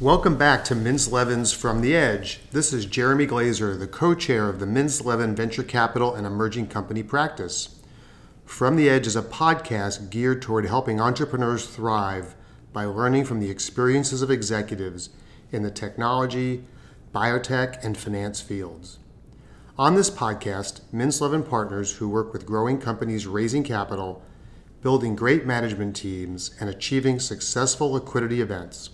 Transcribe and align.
Welcome 0.00 0.36
back 0.36 0.62
to 0.66 0.76
Mintz 0.76 1.10
Levin's 1.10 1.52
From 1.52 1.80
the 1.80 1.96
Edge. 1.96 2.38
This 2.52 2.72
is 2.72 2.86
Jeremy 2.86 3.26
Glazer, 3.26 3.76
the 3.76 3.88
co 3.88 4.14
chair 4.14 4.48
of 4.48 4.60
the 4.60 4.64
Mintz 4.64 5.04
Levin 5.04 5.34
Venture 5.34 5.64
Capital 5.64 6.14
and 6.14 6.24
Emerging 6.24 6.68
Company 6.68 7.02
Practice. 7.02 7.80
From 8.44 8.76
the 8.76 8.88
Edge 8.88 9.08
is 9.08 9.16
a 9.16 9.22
podcast 9.22 10.08
geared 10.08 10.40
toward 10.40 10.66
helping 10.66 11.00
entrepreneurs 11.00 11.66
thrive 11.66 12.36
by 12.72 12.84
learning 12.84 13.24
from 13.24 13.40
the 13.40 13.50
experiences 13.50 14.22
of 14.22 14.30
executives 14.30 15.10
in 15.50 15.64
the 15.64 15.70
technology, 15.72 16.62
biotech, 17.12 17.84
and 17.84 17.98
finance 17.98 18.40
fields. 18.40 19.00
On 19.76 19.96
this 19.96 20.10
podcast, 20.10 20.80
Mintz 20.94 21.20
Levin 21.20 21.42
partners 21.42 21.96
who 21.96 22.08
work 22.08 22.32
with 22.32 22.46
growing 22.46 22.78
companies 22.78 23.26
raising 23.26 23.64
capital, 23.64 24.22
building 24.80 25.16
great 25.16 25.44
management 25.44 25.96
teams, 25.96 26.52
and 26.60 26.70
achieving 26.70 27.18
successful 27.18 27.90
liquidity 27.90 28.40
events 28.40 28.90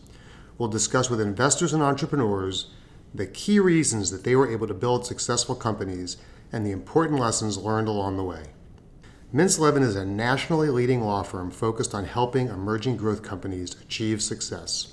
will 0.58 0.68
discuss 0.68 1.10
with 1.10 1.20
investors 1.20 1.72
and 1.72 1.82
entrepreneurs 1.82 2.68
the 3.14 3.26
key 3.26 3.60
reasons 3.60 4.10
that 4.10 4.24
they 4.24 4.34
were 4.34 4.50
able 4.50 4.66
to 4.66 4.74
build 4.74 5.06
successful 5.06 5.54
companies 5.54 6.16
and 6.52 6.64
the 6.64 6.72
important 6.72 7.20
lessons 7.20 7.58
learned 7.58 7.88
along 7.88 8.16
the 8.16 8.24
way. 8.24 8.44
Mintz 9.32 9.58
Levin 9.58 9.82
is 9.82 9.96
a 9.96 10.04
nationally 10.04 10.68
leading 10.68 11.00
law 11.00 11.22
firm 11.22 11.50
focused 11.50 11.94
on 11.94 12.04
helping 12.04 12.48
emerging 12.48 12.96
growth 12.96 13.22
companies 13.22 13.74
achieve 13.82 14.22
success. 14.22 14.92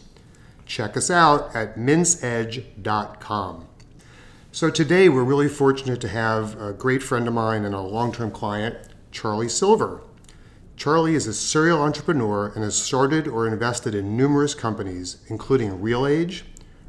Check 0.65 0.97
us 0.97 1.11
out 1.11 1.55
at 1.55 1.75
mintzedge.com. 1.77 3.67
So 4.51 4.69
today 4.69 5.09
we're 5.09 5.23
really 5.23 5.47
fortunate 5.47 6.01
to 6.01 6.07
have 6.07 6.59
a 6.59 6.73
great 6.73 7.03
friend 7.03 7.27
of 7.27 7.33
mine 7.33 7.65
and 7.65 7.75
a 7.75 7.81
long-term 7.81 8.31
client, 8.31 8.75
Charlie 9.11 9.47
Silver. 9.47 10.01
Charlie 10.81 11.13
is 11.13 11.27
a 11.27 11.33
serial 11.35 11.79
entrepreneur 11.79 12.47
and 12.55 12.63
has 12.63 12.75
started 12.75 13.27
or 13.27 13.45
invested 13.45 13.93
in 13.93 14.17
numerous 14.17 14.55
companies, 14.55 15.17
including 15.27 15.77
RealAge, 15.77 16.41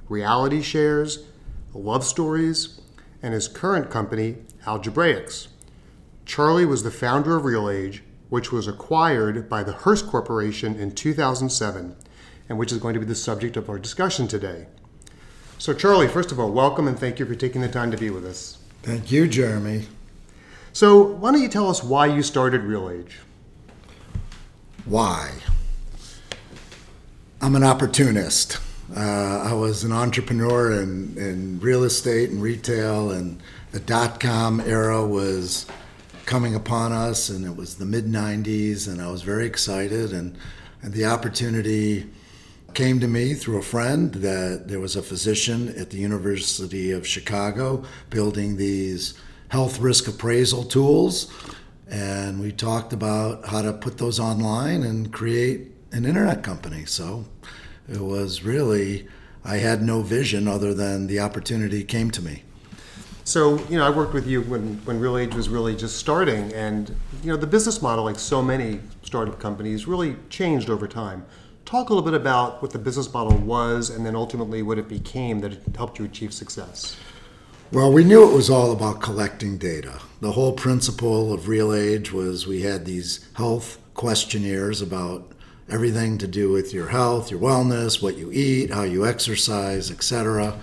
Reality 0.08 0.62
Shares, 0.62 1.26
Love 1.74 2.02
Stories, 2.02 2.80
and 3.22 3.34
his 3.34 3.48
current 3.48 3.90
company, 3.90 4.36
Algebraix. 4.64 5.48
Charlie 6.24 6.64
was 6.64 6.84
the 6.84 6.90
founder 6.90 7.36
of 7.36 7.42
RealAge, 7.42 8.00
which 8.30 8.50
was 8.50 8.66
acquired 8.66 9.46
by 9.50 9.62
the 9.62 9.74
Hearst 9.74 10.06
Corporation 10.06 10.74
in 10.74 10.94
2007, 10.94 11.94
and 12.48 12.58
which 12.58 12.72
is 12.72 12.78
going 12.78 12.94
to 12.94 13.00
be 13.00 13.04
the 13.04 13.14
subject 13.14 13.58
of 13.58 13.68
our 13.68 13.78
discussion 13.78 14.26
today. 14.26 14.68
So, 15.58 15.74
Charlie, 15.74 16.08
first 16.08 16.32
of 16.32 16.40
all, 16.40 16.50
welcome 16.50 16.88
and 16.88 16.98
thank 16.98 17.18
you 17.18 17.26
for 17.26 17.34
taking 17.34 17.60
the 17.60 17.68
time 17.68 17.90
to 17.90 17.98
be 17.98 18.08
with 18.08 18.24
us. 18.24 18.56
Thank 18.82 19.12
you, 19.12 19.28
Jeremy. 19.28 19.84
So, 20.72 21.02
why 21.02 21.32
don't 21.32 21.42
you 21.42 21.48
tell 21.50 21.68
us 21.68 21.84
why 21.84 22.06
you 22.06 22.22
started 22.22 22.62
RealAge? 22.62 23.10
Why? 24.84 25.30
I'm 27.40 27.54
an 27.54 27.62
opportunist. 27.62 28.58
Uh, 28.94 29.48
I 29.48 29.52
was 29.52 29.84
an 29.84 29.92
entrepreneur 29.92 30.72
in, 30.72 31.16
in 31.16 31.60
real 31.60 31.84
estate 31.84 32.30
and 32.30 32.42
retail, 32.42 33.12
and 33.12 33.40
the 33.70 33.78
dot 33.78 34.18
com 34.18 34.60
era 34.60 35.06
was 35.06 35.66
coming 36.26 36.56
upon 36.56 36.90
us, 36.90 37.28
and 37.28 37.44
it 37.44 37.56
was 37.56 37.76
the 37.76 37.84
mid 37.84 38.06
90s, 38.06 38.88
and 38.88 39.00
I 39.00 39.08
was 39.08 39.22
very 39.22 39.46
excited. 39.46 40.12
And, 40.12 40.36
and 40.82 40.92
the 40.92 41.04
opportunity 41.04 42.10
came 42.74 42.98
to 42.98 43.06
me 43.06 43.34
through 43.34 43.58
a 43.58 43.62
friend 43.62 44.12
that 44.14 44.66
there 44.66 44.80
was 44.80 44.96
a 44.96 45.02
physician 45.02 45.68
at 45.78 45.90
the 45.90 45.98
University 45.98 46.90
of 46.90 47.06
Chicago 47.06 47.84
building 48.10 48.56
these 48.56 49.14
health 49.48 49.78
risk 49.78 50.08
appraisal 50.08 50.64
tools 50.64 51.30
and 51.92 52.40
we 52.40 52.50
talked 52.50 52.94
about 52.94 53.46
how 53.46 53.60
to 53.60 53.70
put 53.70 53.98
those 53.98 54.18
online 54.18 54.82
and 54.82 55.12
create 55.12 55.70
an 55.92 56.06
internet 56.06 56.42
company. 56.42 56.86
So 56.86 57.26
it 57.86 58.00
was 58.00 58.42
really, 58.42 59.06
I 59.44 59.58
had 59.58 59.82
no 59.82 60.00
vision 60.00 60.48
other 60.48 60.72
than 60.72 61.06
the 61.06 61.20
opportunity 61.20 61.84
came 61.84 62.10
to 62.12 62.22
me. 62.22 62.44
So, 63.24 63.58
you 63.68 63.76
know, 63.76 63.86
I 63.86 63.90
worked 63.90 64.14
with 64.14 64.26
you 64.26 64.40
when, 64.40 64.80
when 64.86 65.00
RealAge 65.00 65.34
was 65.34 65.50
really 65.50 65.76
just 65.76 65.96
starting, 65.96 66.50
and, 66.54 66.96
you 67.22 67.30
know, 67.30 67.36
the 67.36 67.46
business 67.46 67.82
model, 67.82 68.04
like 68.04 68.18
so 68.18 68.42
many 68.42 68.80
startup 69.02 69.38
companies, 69.38 69.86
really 69.86 70.16
changed 70.30 70.70
over 70.70 70.88
time. 70.88 71.26
Talk 71.66 71.90
a 71.90 71.94
little 71.94 72.10
bit 72.10 72.18
about 72.18 72.62
what 72.62 72.72
the 72.72 72.78
business 72.78 73.12
model 73.12 73.36
was 73.36 73.90
and 73.90 74.04
then 74.04 74.16
ultimately 74.16 74.62
what 74.62 74.78
it 74.78 74.88
became 74.88 75.40
that 75.40 75.58
helped 75.76 75.98
you 75.98 76.06
achieve 76.06 76.32
success. 76.32 76.96
Well, 77.72 77.90
we 77.90 78.04
knew 78.04 78.28
it 78.28 78.34
was 78.34 78.50
all 78.50 78.70
about 78.70 79.00
collecting 79.00 79.56
data. 79.56 79.98
The 80.20 80.32
whole 80.32 80.52
principle 80.52 81.32
of 81.32 81.44
RealAge 81.44 82.12
was 82.12 82.46
we 82.46 82.60
had 82.60 82.84
these 82.84 83.26
health 83.32 83.78
questionnaires 83.94 84.82
about 84.82 85.32
everything 85.70 86.18
to 86.18 86.26
do 86.26 86.50
with 86.50 86.74
your 86.74 86.88
health, 86.88 87.30
your 87.30 87.40
wellness, 87.40 88.02
what 88.02 88.18
you 88.18 88.30
eat, 88.30 88.70
how 88.70 88.82
you 88.82 89.06
exercise, 89.06 89.90
etc. 89.90 90.60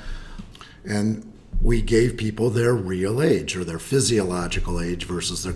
And 0.86 1.34
we 1.60 1.82
gave 1.82 2.16
people 2.16 2.52
their 2.52 2.76
real 2.76 3.24
age 3.24 3.58
or 3.58 3.64
their 3.64 3.80
physiological 3.80 4.80
age 4.80 5.06
versus 5.06 5.44
their 5.44 5.54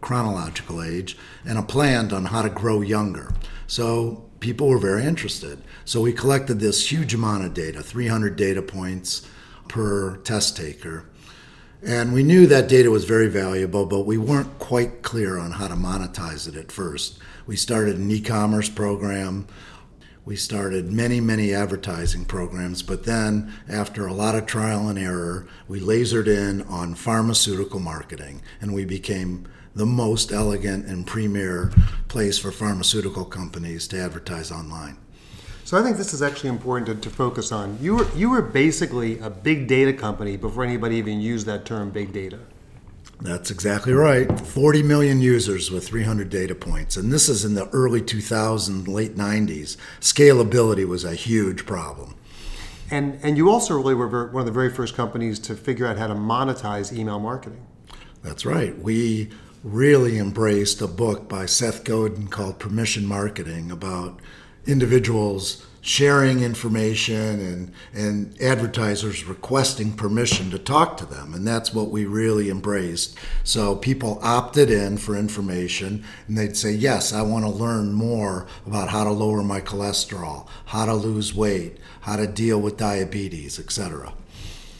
chronological 0.00 0.82
age 0.82 1.18
and 1.44 1.58
a 1.58 1.62
plan 1.62 2.14
on 2.14 2.24
how 2.24 2.40
to 2.40 2.48
grow 2.48 2.80
younger. 2.80 3.34
So 3.66 4.24
people 4.40 4.68
were 4.68 4.78
very 4.78 5.04
interested. 5.04 5.62
So 5.84 6.00
we 6.00 6.14
collected 6.14 6.60
this 6.60 6.90
huge 6.90 7.12
amount 7.12 7.44
of 7.44 7.52
data, 7.52 7.82
300 7.82 8.36
data 8.36 8.62
points 8.62 9.28
per 9.68 10.16
test 10.18 10.56
taker. 10.56 11.06
And 11.84 12.12
we 12.12 12.22
knew 12.22 12.46
that 12.46 12.68
data 12.68 12.90
was 12.90 13.04
very 13.04 13.26
valuable, 13.26 13.86
but 13.86 14.06
we 14.06 14.16
weren't 14.16 14.58
quite 14.60 15.02
clear 15.02 15.36
on 15.38 15.52
how 15.52 15.66
to 15.66 15.74
monetize 15.74 16.46
it 16.46 16.54
at 16.54 16.70
first. 16.70 17.18
We 17.44 17.56
started 17.56 17.96
an 17.96 18.10
e 18.10 18.20
commerce 18.20 18.68
program. 18.68 19.48
We 20.24 20.36
started 20.36 20.92
many, 20.92 21.20
many 21.20 21.52
advertising 21.52 22.26
programs, 22.26 22.84
but 22.84 23.04
then 23.04 23.52
after 23.68 24.06
a 24.06 24.12
lot 24.12 24.36
of 24.36 24.46
trial 24.46 24.88
and 24.88 24.96
error, 24.96 25.48
we 25.66 25.80
lasered 25.80 26.28
in 26.28 26.62
on 26.62 26.94
pharmaceutical 26.94 27.80
marketing 27.80 28.40
and 28.60 28.72
we 28.72 28.84
became 28.84 29.48
the 29.74 29.86
most 29.86 30.30
elegant 30.30 30.86
and 30.86 31.06
premier 31.06 31.72
place 32.06 32.38
for 32.38 32.52
pharmaceutical 32.52 33.24
companies 33.24 33.88
to 33.88 34.00
advertise 34.00 34.52
online. 34.52 35.01
So 35.72 35.78
I 35.78 35.82
think 35.82 35.96
this 35.96 36.12
is 36.12 36.20
actually 36.20 36.50
important 36.50 36.86
to, 37.02 37.08
to, 37.08 37.16
focus 37.16 37.50
on. 37.50 37.78
You 37.80 37.96
were 37.96 38.06
you 38.14 38.28
were 38.28 38.42
basically 38.42 39.18
a 39.20 39.30
big 39.30 39.66
data 39.66 39.94
company 39.94 40.36
before 40.36 40.64
anybody 40.64 40.96
even 40.96 41.18
used 41.18 41.46
that 41.46 41.64
term 41.64 41.88
big 41.88 42.12
data. 42.12 42.40
That's 43.22 43.50
exactly 43.50 43.94
right. 43.94 44.38
40 44.38 44.82
million 44.82 45.22
users 45.22 45.70
with 45.70 45.88
300 45.88 46.28
data 46.28 46.54
points. 46.54 46.98
And 46.98 47.10
this 47.10 47.26
is 47.26 47.46
in 47.46 47.54
the 47.54 47.70
early 47.70 48.02
2000s, 48.02 48.86
late 48.86 49.16
90s. 49.16 49.78
Scalability 49.98 50.86
was 50.86 51.04
a 51.04 51.14
huge 51.14 51.64
problem. 51.64 52.16
And, 52.90 53.18
and 53.22 53.38
you 53.38 53.48
also 53.48 53.74
really 53.74 53.94
were 53.94 54.26
one 54.26 54.42
of 54.42 54.46
the 54.46 54.52
very 54.52 54.70
first 54.70 54.94
companies 54.94 55.38
to 55.38 55.54
figure 55.54 55.86
out 55.86 55.96
how 55.96 56.06
to 56.06 56.14
monetize 56.14 56.92
email 56.92 57.18
marketing. 57.18 57.64
That's 58.22 58.44
right. 58.44 58.78
We 58.78 59.30
really 59.64 60.18
embraced 60.18 60.82
a 60.82 60.86
book 60.86 61.30
by 61.30 61.46
Seth 61.46 61.82
Godin 61.82 62.28
called 62.28 62.58
Permission 62.58 63.06
Marketing 63.06 63.70
about 63.70 64.20
individuals 64.66 65.66
sharing 65.84 66.44
information 66.44 67.40
and, 67.40 67.72
and 67.92 68.40
advertisers 68.40 69.24
requesting 69.24 69.92
permission 69.92 70.48
to 70.48 70.58
talk 70.58 70.96
to 70.96 71.04
them. 71.04 71.34
And 71.34 71.44
that's 71.46 71.74
what 71.74 71.90
we 71.90 72.06
really 72.06 72.48
embraced. 72.48 73.18
So 73.42 73.74
people 73.74 74.20
opted 74.22 74.70
in 74.70 74.96
for 74.96 75.16
information 75.16 76.04
and 76.28 76.38
they'd 76.38 76.56
say, 76.56 76.70
Yes, 76.70 77.12
I 77.12 77.22
want 77.22 77.44
to 77.44 77.50
learn 77.50 77.92
more 77.92 78.46
about 78.64 78.90
how 78.90 79.02
to 79.02 79.10
lower 79.10 79.42
my 79.42 79.60
cholesterol, 79.60 80.46
how 80.66 80.86
to 80.86 80.94
lose 80.94 81.34
weight, 81.34 81.78
how 82.02 82.14
to 82.14 82.28
deal 82.28 82.60
with 82.60 82.76
diabetes, 82.76 83.58
etc. 83.58 84.12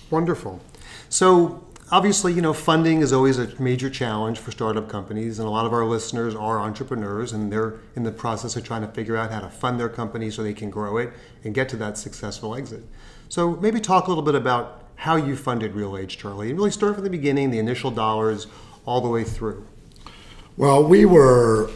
Wonderful. 0.08 0.60
So 1.08 1.64
obviously, 1.92 2.32
you 2.32 2.40
know, 2.40 2.54
funding 2.54 3.02
is 3.02 3.12
always 3.12 3.38
a 3.38 3.60
major 3.60 3.90
challenge 3.90 4.38
for 4.38 4.50
startup 4.50 4.88
companies, 4.88 5.38
and 5.38 5.46
a 5.46 5.50
lot 5.50 5.66
of 5.66 5.72
our 5.72 5.84
listeners 5.84 6.34
are 6.34 6.58
entrepreneurs, 6.58 7.32
and 7.32 7.52
they're 7.52 7.74
in 7.94 8.02
the 8.02 8.10
process 8.10 8.56
of 8.56 8.64
trying 8.64 8.80
to 8.80 8.88
figure 8.88 9.16
out 9.16 9.30
how 9.30 9.40
to 9.40 9.50
fund 9.50 9.78
their 9.78 9.90
company 9.90 10.30
so 10.30 10.42
they 10.42 10.54
can 10.54 10.70
grow 10.70 10.96
it 10.96 11.12
and 11.44 11.54
get 11.54 11.68
to 11.68 11.76
that 11.76 11.98
successful 11.98 12.56
exit. 12.56 12.82
So 13.28 13.56
maybe 13.56 13.78
talk 13.78 14.06
a 14.06 14.08
little 14.10 14.24
bit 14.24 14.34
about 14.34 14.84
how 14.96 15.16
you 15.16 15.36
funded 15.36 15.74
RealAge, 15.74 16.08
Charlie, 16.08 16.48
and 16.48 16.58
really 16.58 16.70
start 16.70 16.94
from 16.94 17.04
the 17.04 17.10
beginning, 17.10 17.50
the 17.50 17.58
initial 17.58 17.90
dollars, 17.90 18.46
all 18.86 19.00
the 19.00 19.08
way 19.08 19.22
through. 19.22 19.66
Well, 20.56 20.82
we 20.82 21.04
were 21.04 21.70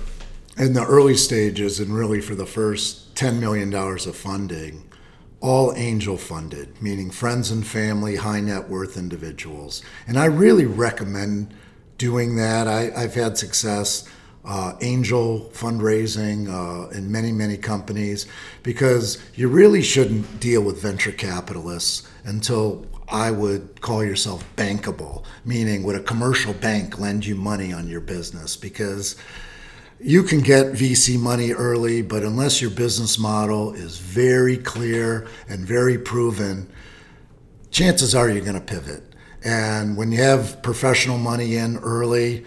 in 0.57 0.73
the 0.73 0.85
early 0.87 1.17
stages, 1.17 1.79
and 1.79 1.95
really 1.95 2.23
for 2.23 2.35
the 2.35 2.47
first 2.47 3.15
$10 3.15 3.39
million 3.39 3.73
of 3.75 4.17
funding 4.17 4.91
all 5.41 5.73
angel 5.75 6.17
funded, 6.17 6.81
meaning 6.81 7.11
friends 7.11 7.51
and 7.51 7.67
family, 7.67 8.17
high 8.17 8.41
net 8.41 8.69
worth 8.69 8.97
individuals. 8.97 9.83
And 10.07 10.19
I 10.19 10.27
really 10.27 10.67
recommend 10.67 11.55
doing 11.99 12.37
that. 12.37 12.67
I, 12.67 13.01
have 13.01 13.15
had 13.15 13.39
success. 13.39 14.09
Uh, 14.49 14.77
angel 14.81 15.51
fundraising 15.53 16.49
uh, 16.49 16.89
in 16.91 17.11
many, 17.11 17.33
many 17.33 17.57
companies 17.57 18.27
because 18.63 19.19
you 19.35 19.49
really 19.49 19.83
shouldn't 19.83 20.39
deal 20.39 20.63
with 20.63 20.81
venture 20.81 21.11
capitalists 21.11 22.09
until 22.25 22.87
I 23.09 23.33
would 23.33 23.81
call 23.81 24.05
yourself 24.05 24.45
bankable, 24.57 25.25
meaning 25.45 25.83
would 25.83 25.97
a 25.97 26.01
commercial 26.01 26.55
bank 26.55 27.01
lend 27.01 27.27
you 27.27 27.35
money 27.35 27.73
on 27.73 27.89
your 27.89 28.01
business? 28.01 28.57
Because 28.57 29.17
you 30.01 30.23
can 30.23 30.41
get 30.41 30.73
VC 30.73 31.19
money 31.19 31.53
early, 31.53 32.03
but 32.03 32.23
unless 32.23 32.61
your 32.61 32.71
business 32.71 33.19
model 33.19 33.73
is 33.73 33.99
very 33.99 34.57
clear 34.57 35.27
and 35.49 35.67
very 35.67 35.99
proven, 35.99 36.71
chances 37.71 38.15
are 38.15 38.29
you're 38.29 38.45
going 38.45 38.55
to 38.55 38.61
pivot. 38.61 39.03
And 39.43 39.97
when 39.97 40.13
you 40.13 40.21
have 40.23 40.63
professional 40.63 41.19
money 41.19 41.57
in 41.57 41.79
early, 41.79 42.45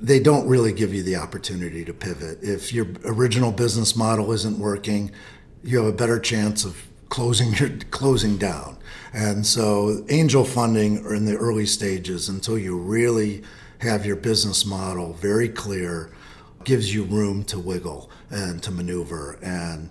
they 0.00 0.20
don't 0.20 0.46
really 0.46 0.72
give 0.72 0.92
you 0.92 1.02
the 1.02 1.16
opportunity 1.16 1.84
to 1.84 1.94
pivot. 1.94 2.38
If 2.42 2.72
your 2.72 2.86
original 3.04 3.52
business 3.52 3.96
model 3.96 4.32
isn't 4.32 4.58
working, 4.58 5.10
you 5.62 5.78
have 5.78 5.86
a 5.86 5.96
better 5.96 6.18
chance 6.20 6.64
of 6.64 6.76
closing 7.08 7.54
your 7.54 7.70
closing 7.90 8.36
down. 8.36 8.76
And 9.12 9.46
so 9.46 10.04
angel 10.10 10.44
funding 10.44 11.04
are 11.06 11.14
in 11.14 11.24
the 11.24 11.36
early 11.36 11.66
stages 11.66 12.28
until 12.28 12.58
you 12.58 12.76
really 12.76 13.42
have 13.78 14.04
your 14.04 14.16
business 14.16 14.66
model 14.66 15.12
very 15.14 15.48
clear 15.48 16.10
gives 16.64 16.94
you 16.94 17.04
room 17.04 17.44
to 17.44 17.58
wiggle 17.58 18.10
and 18.30 18.62
to 18.62 18.70
maneuver 18.70 19.38
and 19.42 19.90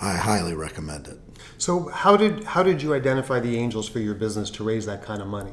I 0.00 0.14
highly 0.14 0.54
recommend 0.54 1.08
it. 1.08 1.18
So 1.58 1.88
how 1.88 2.16
did 2.16 2.44
how 2.44 2.62
did 2.62 2.82
you 2.82 2.94
identify 2.94 3.40
the 3.40 3.56
angels 3.56 3.88
for 3.88 3.98
your 3.98 4.14
business 4.14 4.50
to 4.50 4.64
raise 4.64 4.86
that 4.86 5.02
kind 5.02 5.20
of 5.20 5.28
money? 5.28 5.52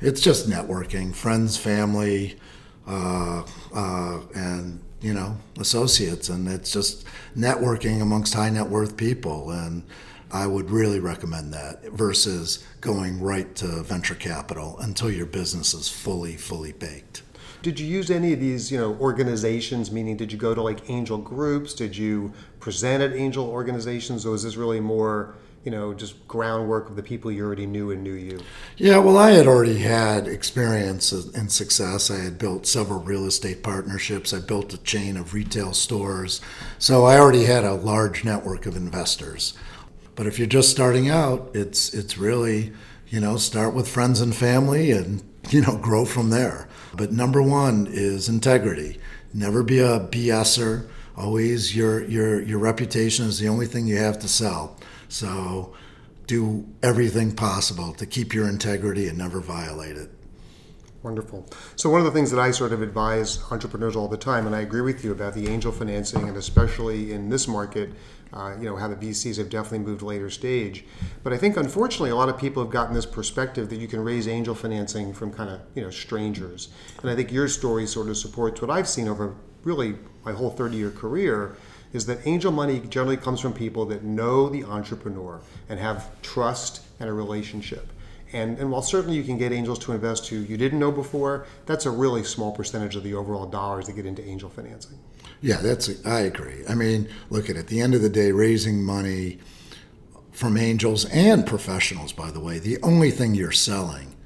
It's 0.00 0.20
just 0.20 0.48
networking, 0.48 1.14
friends, 1.14 1.56
family, 1.56 2.38
uh, 2.86 3.44
uh, 3.74 4.20
and 4.34 4.82
you 5.00 5.14
know 5.14 5.36
associates, 5.58 6.28
and 6.28 6.48
it's 6.48 6.72
just 6.72 7.06
networking 7.36 8.02
amongst 8.02 8.34
high 8.34 8.50
net 8.50 8.68
worth 8.68 8.96
people. 8.96 9.50
And 9.50 9.84
I 10.32 10.46
would 10.48 10.70
really 10.70 10.98
recommend 10.98 11.52
that 11.54 11.84
versus 11.92 12.66
going 12.80 13.20
right 13.20 13.54
to 13.56 13.82
venture 13.84 14.16
capital 14.16 14.76
until 14.80 15.10
your 15.10 15.26
business 15.26 15.74
is 15.74 15.88
fully 15.88 16.36
fully 16.36 16.72
baked. 16.72 17.22
Did 17.64 17.80
you 17.80 17.86
use 17.86 18.10
any 18.10 18.34
of 18.34 18.40
these, 18.40 18.70
you 18.70 18.78
know, 18.78 18.94
organizations? 19.00 19.90
Meaning, 19.90 20.18
did 20.18 20.30
you 20.30 20.38
go 20.38 20.54
to 20.54 20.60
like 20.60 20.90
angel 20.90 21.16
groups? 21.16 21.72
Did 21.72 21.96
you 21.96 22.32
present 22.60 23.02
at 23.02 23.14
angel 23.14 23.48
organizations, 23.48 24.26
or 24.26 24.32
was 24.32 24.42
this 24.42 24.56
really 24.56 24.80
more, 24.80 25.34
you 25.64 25.70
know, 25.70 25.94
just 25.94 26.28
groundwork 26.28 26.90
of 26.90 26.94
the 26.94 27.02
people 27.02 27.32
you 27.32 27.42
already 27.42 27.64
knew 27.64 27.90
and 27.90 28.02
knew 28.04 28.12
you? 28.12 28.38
Yeah, 28.76 28.98
well, 28.98 29.16
I 29.16 29.30
had 29.30 29.46
already 29.46 29.78
had 29.78 30.28
experience 30.28 31.10
and 31.10 31.50
success. 31.50 32.10
I 32.10 32.18
had 32.18 32.36
built 32.38 32.66
several 32.66 33.00
real 33.00 33.24
estate 33.26 33.62
partnerships. 33.62 34.34
I 34.34 34.40
built 34.40 34.74
a 34.74 34.78
chain 34.78 35.16
of 35.16 35.32
retail 35.32 35.72
stores, 35.72 36.42
so 36.78 37.06
I 37.06 37.18
already 37.18 37.44
had 37.44 37.64
a 37.64 37.72
large 37.72 38.24
network 38.24 38.66
of 38.66 38.76
investors. 38.76 39.54
But 40.16 40.26
if 40.26 40.38
you're 40.38 40.46
just 40.46 40.70
starting 40.70 41.08
out, 41.08 41.50
it's 41.54 41.94
it's 41.94 42.18
really, 42.18 42.72
you 43.08 43.20
know, 43.20 43.36
start 43.36 43.74
with 43.74 43.88
friends 43.88 44.20
and 44.20 44.34
family 44.34 44.90
and 44.90 45.22
you 45.50 45.60
know 45.60 45.76
grow 45.76 46.04
from 46.04 46.30
there. 46.30 46.68
But 46.96 47.12
number 47.12 47.42
one 47.42 47.86
is 47.90 48.28
integrity. 48.28 48.98
Never 49.32 49.62
be 49.62 49.80
a 49.80 50.00
BSer. 50.00 50.86
Always 51.16 51.76
your 51.76 52.02
your 52.04 52.42
your 52.42 52.58
reputation 52.58 53.26
is 53.26 53.38
the 53.38 53.48
only 53.48 53.66
thing 53.66 53.86
you 53.86 53.96
have 53.96 54.18
to 54.20 54.28
sell. 54.28 54.76
So 55.08 55.74
do 56.26 56.66
everything 56.82 57.34
possible 57.34 57.92
to 57.94 58.06
keep 58.06 58.32
your 58.32 58.48
integrity 58.48 59.08
and 59.08 59.18
never 59.18 59.40
violate 59.40 59.96
it. 59.96 60.10
Wonderful. 61.02 61.46
So 61.76 61.90
one 61.90 62.00
of 62.00 62.06
the 62.06 62.12
things 62.12 62.30
that 62.30 62.40
I 62.40 62.50
sort 62.50 62.72
of 62.72 62.80
advise 62.80 63.38
entrepreneurs 63.50 63.94
all 63.94 64.08
the 64.08 64.16
time, 64.16 64.46
and 64.46 64.56
I 64.56 64.62
agree 64.62 64.80
with 64.80 65.04
you 65.04 65.12
about 65.12 65.34
the 65.34 65.48
angel 65.48 65.70
financing, 65.70 66.26
and 66.26 66.36
especially 66.38 67.12
in 67.12 67.28
this 67.28 67.46
market, 67.46 67.90
uh, 68.34 68.56
you 68.58 68.64
know, 68.64 68.76
how 68.76 68.88
the 68.88 68.96
VCs 68.96 69.38
have 69.38 69.48
definitely 69.48 69.78
moved 69.78 70.02
later 70.02 70.28
stage. 70.28 70.84
But 71.22 71.32
I 71.32 71.36
think 71.36 71.56
unfortunately 71.56 72.10
a 72.10 72.16
lot 72.16 72.28
of 72.28 72.36
people 72.36 72.62
have 72.62 72.72
gotten 72.72 72.92
this 72.92 73.06
perspective 73.06 73.70
that 73.70 73.76
you 73.76 73.86
can 73.86 74.02
raise 74.02 74.26
angel 74.26 74.54
financing 74.54 75.14
from 75.14 75.32
kind 75.32 75.50
of, 75.50 75.60
you 75.74 75.82
know, 75.82 75.90
strangers. 75.90 76.68
And 77.00 77.10
I 77.10 77.14
think 77.14 77.30
your 77.30 77.48
story 77.48 77.86
sort 77.86 78.08
of 78.08 78.16
supports 78.16 78.60
what 78.60 78.70
I've 78.70 78.88
seen 78.88 79.06
over 79.06 79.34
really 79.62 79.94
my 80.24 80.32
whole 80.32 80.50
30 80.50 80.76
year 80.76 80.90
career 80.90 81.56
is 81.92 82.06
that 82.06 82.26
angel 82.26 82.50
money 82.50 82.80
generally 82.80 83.16
comes 83.16 83.40
from 83.40 83.52
people 83.52 83.86
that 83.86 84.02
know 84.02 84.48
the 84.48 84.64
entrepreneur 84.64 85.40
and 85.68 85.78
have 85.78 86.10
trust 86.22 86.82
and 86.98 87.08
a 87.08 87.12
relationship. 87.12 87.92
And, 88.32 88.58
and 88.58 88.68
while 88.72 88.82
certainly 88.82 89.16
you 89.16 89.22
can 89.22 89.38
get 89.38 89.52
angels 89.52 89.78
to 89.80 89.92
invest 89.92 90.26
who 90.26 90.38
you 90.38 90.56
didn't 90.56 90.80
know 90.80 90.90
before, 90.90 91.46
that's 91.66 91.86
a 91.86 91.90
really 91.90 92.24
small 92.24 92.50
percentage 92.50 92.96
of 92.96 93.04
the 93.04 93.14
overall 93.14 93.46
dollars 93.46 93.86
that 93.86 93.92
get 93.92 94.06
into 94.06 94.26
angel 94.26 94.50
financing. 94.50 94.98
Yeah, 95.44 95.58
that's 95.58 95.90
I 96.06 96.20
agree. 96.20 96.64
I 96.66 96.74
mean, 96.74 97.06
look 97.28 97.50
at 97.50 97.58
at 97.58 97.66
the 97.66 97.82
end 97.82 97.94
of 97.94 98.00
the 98.00 98.08
day, 98.08 98.32
raising 98.32 98.82
money 98.82 99.40
from 100.32 100.56
angels 100.56 101.04
and 101.04 101.46
professionals, 101.46 102.14
by 102.14 102.30
the 102.30 102.40
way, 102.40 102.58
the 102.58 102.78
only 102.82 103.10
thing 103.10 103.34
you're 103.34 103.52
selling 103.52 104.16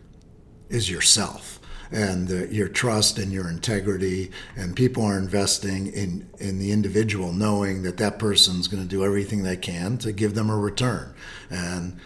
is 0.68 0.88
yourself 0.88 1.58
and 1.90 2.28
the, 2.28 2.46
your 2.54 2.68
trust 2.68 3.18
and 3.18 3.32
your 3.32 3.48
integrity. 3.48 4.30
And 4.54 4.76
people 4.76 5.02
are 5.02 5.18
investing 5.18 5.88
in 5.88 6.30
in 6.38 6.60
the 6.60 6.70
individual, 6.70 7.32
knowing 7.32 7.82
that 7.82 7.96
that 7.96 8.20
person's 8.20 8.68
going 8.68 8.84
to 8.84 8.88
do 8.88 9.04
everything 9.04 9.42
they 9.42 9.56
can 9.56 9.98
to 9.98 10.12
give 10.12 10.34
them 10.34 10.48
a 10.48 10.56
return 10.56 11.14
and. 11.50 11.98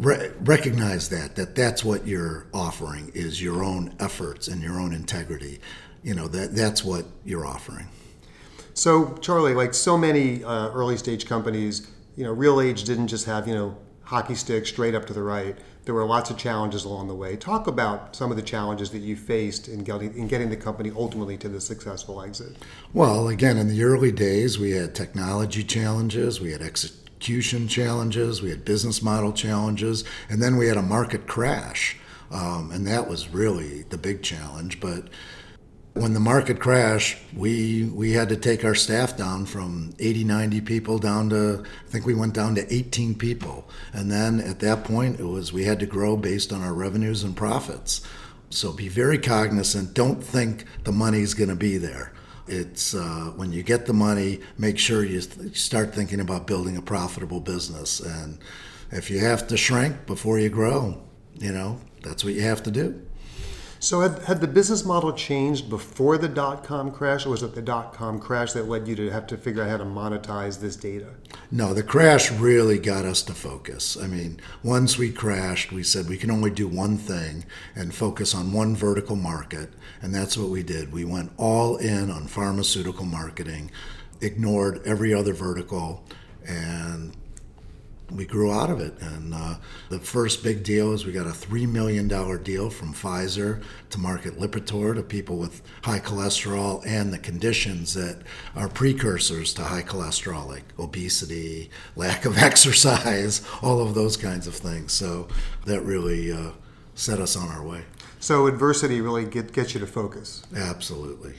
Re- 0.00 0.30
recognize 0.42 1.08
that 1.08 1.34
that 1.34 1.56
that's 1.56 1.84
what 1.84 2.06
you're 2.06 2.46
offering 2.54 3.10
is 3.14 3.42
your 3.42 3.64
own 3.64 3.96
efforts 3.98 4.46
and 4.46 4.62
your 4.62 4.78
own 4.78 4.92
integrity 4.94 5.58
you 6.04 6.14
know 6.14 6.28
that 6.28 6.54
that's 6.54 6.84
what 6.84 7.04
you're 7.24 7.44
offering 7.44 7.88
so, 8.78 9.16
Charlie, 9.20 9.54
like 9.54 9.74
so 9.74 9.98
many 9.98 10.44
uh, 10.44 10.70
early 10.70 10.96
stage 10.96 11.26
companies, 11.26 11.88
you 12.14 12.22
know, 12.22 12.32
Real 12.32 12.60
Age 12.60 12.84
didn't 12.84 13.08
just 13.08 13.26
have, 13.26 13.48
you 13.48 13.54
know, 13.54 13.76
hockey 14.02 14.36
stick 14.36 14.66
straight 14.66 14.94
up 14.94 15.04
to 15.06 15.12
the 15.12 15.22
right. 15.22 15.58
There 15.84 15.94
were 15.94 16.04
lots 16.04 16.30
of 16.30 16.38
challenges 16.38 16.84
along 16.84 17.08
the 17.08 17.14
way. 17.16 17.34
Talk 17.34 17.66
about 17.66 18.14
some 18.14 18.30
of 18.30 18.36
the 18.36 18.42
challenges 18.42 18.90
that 18.92 19.00
you 19.00 19.16
faced 19.16 19.66
in 19.66 19.82
getting, 19.82 20.16
in 20.16 20.28
getting 20.28 20.48
the 20.48 20.56
company 20.56 20.92
ultimately 20.94 21.36
to 21.38 21.48
the 21.48 21.60
successful 21.60 22.22
exit. 22.22 22.54
Well, 22.92 23.26
again, 23.26 23.56
in 23.56 23.66
the 23.66 23.82
early 23.82 24.12
days, 24.12 24.60
we 24.60 24.70
had 24.70 24.94
technology 24.94 25.64
challenges, 25.64 26.40
we 26.40 26.52
had 26.52 26.62
execution 26.62 27.66
challenges, 27.66 28.42
we 28.42 28.50
had 28.50 28.64
business 28.64 29.02
model 29.02 29.32
challenges, 29.32 30.04
and 30.30 30.40
then 30.40 30.56
we 30.56 30.68
had 30.68 30.76
a 30.76 30.82
market 30.82 31.26
crash. 31.26 31.96
Um, 32.30 32.70
and 32.70 32.86
that 32.86 33.08
was 33.08 33.28
really 33.30 33.82
the 33.82 33.98
big 33.98 34.22
challenge. 34.22 34.78
But 34.80 35.08
when 35.98 36.14
the 36.14 36.20
market 36.20 36.60
crashed, 36.60 37.18
we 37.36 37.84
we 37.84 38.12
had 38.12 38.28
to 38.28 38.36
take 38.36 38.64
our 38.64 38.74
staff 38.74 39.16
down 39.16 39.46
from 39.46 39.94
80, 39.98 40.24
90 40.24 40.60
people 40.60 40.98
down 40.98 41.30
to 41.30 41.64
I 41.64 41.90
think 41.90 42.06
we 42.06 42.14
went 42.14 42.34
down 42.34 42.54
to 42.54 42.72
18 42.74 43.16
people. 43.16 43.68
And 43.92 44.10
then 44.10 44.40
at 44.40 44.60
that 44.60 44.84
point, 44.84 45.20
it 45.20 45.24
was 45.24 45.52
we 45.52 45.64
had 45.64 45.80
to 45.80 45.86
grow 45.86 46.16
based 46.16 46.52
on 46.52 46.62
our 46.62 46.72
revenues 46.72 47.24
and 47.24 47.36
profits. 47.36 48.02
So 48.50 48.72
be 48.72 48.88
very 48.88 49.18
cognizant. 49.18 49.94
Don't 49.94 50.22
think 50.22 50.64
the 50.84 50.92
money's 50.92 51.34
going 51.34 51.50
to 51.50 51.56
be 51.56 51.76
there. 51.76 52.12
It's 52.46 52.94
uh, 52.94 53.32
when 53.36 53.52
you 53.52 53.62
get 53.62 53.86
the 53.86 53.92
money, 53.92 54.40
make 54.56 54.78
sure 54.78 55.04
you 55.04 55.20
start 55.20 55.94
thinking 55.94 56.20
about 56.20 56.46
building 56.46 56.76
a 56.76 56.82
profitable 56.82 57.40
business. 57.40 58.00
And 58.00 58.38
if 58.90 59.10
you 59.10 59.18
have 59.18 59.46
to 59.48 59.56
shrink 59.56 60.06
before 60.06 60.38
you 60.38 60.48
grow, 60.48 61.02
you 61.34 61.52
know 61.52 61.78
that's 62.02 62.24
what 62.24 62.34
you 62.34 62.42
have 62.42 62.62
to 62.62 62.70
do. 62.70 63.07
So 63.80 64.00
had, 64.00 64.22
had 64.24 64.40
the 64.40 64.48
business 64.48 64.84
model 64.84 65.12
changed 65.12 65.70
before 65.70 66.18
the 66.18 66.28
dot 66.28 66.64
com 66.64 66.90
crash, 66.90 67.26
or 67.26 67.30
was 67.30 67.42
it 67.42 67.54
the 67.54 67.62
dot 67.62 67.92
com 67.92 68.18
crash 68.18 68.52
that 68.52 68.68
led 68.68 68.88
you 68.88 68.96
to 68.96 69.10
have 69.10 69.26
to 69.28 69.36
figure 69.36 69.62
out 69.62 69.70
how 69.70 69.76
to 69.76 69.84
monetize 69.84 70.60
this 70.60 70.74
data? 70.74 71.14
No, 71.50 71.72
the 71.72 71.82
crash 71.82 72.30
really 72.32 72.78
got 72.78 73.04
us 73.04 73.22
to 73.22 73.34
focus. 73.34 73.96
I 73.96 74.06
mean, 74.06 74.40
once 74.62 74.98
we 74.98 75.12
crashed, 75.12 75.70
we 75.70 75.82
said 75.82 76.08
we 76.08 76.18
can 76.18 76.30
only 76.30 76.50
do 76.50 76.66
one 76.66 76.96
thing 76.96 77.44
and 77.74 77.94
focus 77.94 78.34
on 78.34 78.52
one 78.52 78.74
vertical 78.74 79.16
market, 79.16 79.70
and 80.02 80.14
that's 80.14 80.36
what 80.36 80.50
we 80.50 80.62
did. 80.62 80.92
We 80.92 81.04
went 81.04 81.32
all 81.36 81.76
in 81.76 82.10
on 82.10 82.26
pharmaceutical 82.26 83.04
marketing, 83.04 83.70
ignored 84.20 84.82
every 84.84 85.14
other 85.14 85.32
vertical, 85.32 86.04
and 86.46 87.16
we 88.10 88.24
grew 88.24 88.52
out 88.52 88.70
of 88.70 88.80
it. 88.80 88.94
And 89.00 89.34
uh, 89.34 89.56
the 89.90 89.98
first 89.98 90.42
big 90.42 90.62
deal 90.62 90.92
is 90.92 91.04
we 91.04 91.12
got 91.12 91.26
a 91.26 91.30
$3 91.30 91.68
million 91.68 92.08
deal 92.42 92.70
from 92.70 92.94
Pfizer 92.94 93.62
to 93.90 93.98
market 93.98 94.38
Lipitor 94.38 94.94
to 94.94 95.02
people 95.02 95.36
with 95.36 95.62
high 95.82 96.00
cholesterol 96.00 96.82
and 96.86 97.12
the 97.12 97.18
conditions 97.18 97.94
that 97.94 98.22
are 98.56 98.68
precursors 98.68 99.52
to 99.54 99.62
high 99.62 99.82
cholesterol, 99.82 100.46
like 100.46 100.64
obesity, 100.78 101.70
lack 101.96 102.24
of 102.24 102.38
exercise, 102.42 103.42
all 103.62 103.80
of 103.80 103.94
those 103.94 104.16
kinds 104.16 104.46
of 104.46 104.54
things. 104.54 104.92
So 104.92 105.28
that 105.66 105.82
really 105.82 106.32
uh, 106.32 106.52
set 106.94 107.20
us 107.20 107.36
on 107.36 107.48
our 107.48 107.64
way. 107.64 107.84
So 108.20 108.46
adversity 108.46 109.00
really 109.00 109.24
get, 109.24 109.52
gets 109.52 109.74
you 109.74 109.80
to 109.80 109.86
focus. 109.86 110.42
Absolutely. 110.56 111.34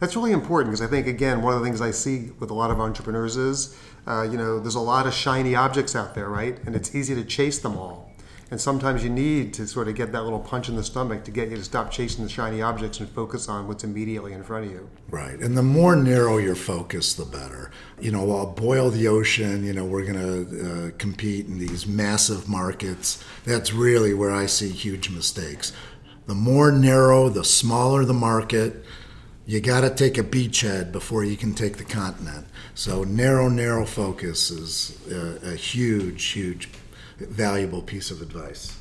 That's 0.00 0.14
really 0.14 0.32
important 0.32 0.70
because 0.70 0.86
I 0.86 0.88
think, 0.88 1.06
again, 1.06 1.42
one 1.42 1.54
of 1.54 1.60
the 1.60 1.66
things 1.66 1.80
I 1.80 1.90
see 1.90 2.30
with 2.38 2.50
a 2.50 2.54
lot 2.54 2.70
of 2.70 2.80
entrepreneurs 2.80 3.36
is, 3.36 3.76
uh, 4.06 4.22
you 4.22 4.38
know, 4.38 4.60
there's 4.60 4.76
a 4.76 4.80
lot 4.80 5.06
of 5.06 5.14
shiny 5.14 5.54
objects 5.56 5.96
out 5.96 6.14
there, 6.14 6.28
right? 6.28 6.58
And 6.66 6.76
it's 6.76 6.94
easy 6.94 7.14
to 7.16 7.24
chase 7.24 7.58
them 7.58 7.76
all. 7.76 8.08
And 8.50 8.58
sometimes 8.58 9.04
you 9.04 9.10
need 9.10 9.52
to 9.54 9.66
sort 9.66 9.88
of 9.88 9.94
get 9.94 10.10
that 10.12 10.22
little 10.22 10.38
punch 10.38 10.70
in 10.70 10.76
the 10.76 10.82
stomach 10.82 11.22
to 11.24 11.30
get 11.30 11.50
you 11.50 11.56
to 11.56 11.64
stop 11.64 11.90
chasing 11.90 12.24
the 12.24 12.30
shiny 12.30 12.62
objects 12.62 12.98
and 12.98 13.08
focus 13.10 13.46
on 13.46 13.68
what's 13.68 13.84
immediately 13.84 14.32
in 14.32 14.42
front 14.42 14.64
of 14.64 14.70
you. 14.70 14.88
Right. 15.10 15.38
And 15.38 15.54
the 15.54 15.62
more 15.62 15.94
narrow 15.96 16.38
your 16.38 16.54
focus, 16.54 17.12
the 17.12 17.26
better. 17.26 17.70
You 18.00 18.10
know, 18.10 18.34
I'll 18.34 18.46
boil 18.46 18.90
the 18.90 19.06
ocean, 19.08 19.64
you 19.64 19.74
know, 19.74 19.84
we're 19.84 20.06
going 20.10 20.46
to 20.46 20.86
uh, 20.86 20.90
compete 20.96 21.46
in 21.46 21.58
these 21.58 21.86
massive 21.86 22.48
markets. 22.48 23.22
That's 23.44 23.74
really 23.74 24.14
where 24.14 24.30
I 24.30 24.46
see 24.46 24.70
huge 24.70 25.10
mistakes. 25.10 25.74
The 26.26 26.34
more 26.34 26.72
narrow, 26.72 27.28
the 27.28 27.44
smaller 27.44 28.06
the 28.06 28.14
market, 28.14 28.82
you 29.48 29.62
got 29.62 29.80
to 29.80 29.88
take 29.88 30.18
a 30.18 30.22
beachhead 30.22 30.92
before 30.92 31.24
you 31.24 31.34
can 31.34 31.54
take 31.54 31.78
the 31.78 31.84
continent. 31.84 32.46
So 32.74 33.02
narrow, 33.02 33.48
narrow 33.48 33.86
focus 33.86 34.50
is 34.50 34.98
a, 35.10 35.52
a 35.52 35.54
huge, 35.54 36.22
huge, 36.26 36.68
valuable 37.16 37.80
piece 37.80 38.10
of 38.10 38.20
advice. 38.20 38.76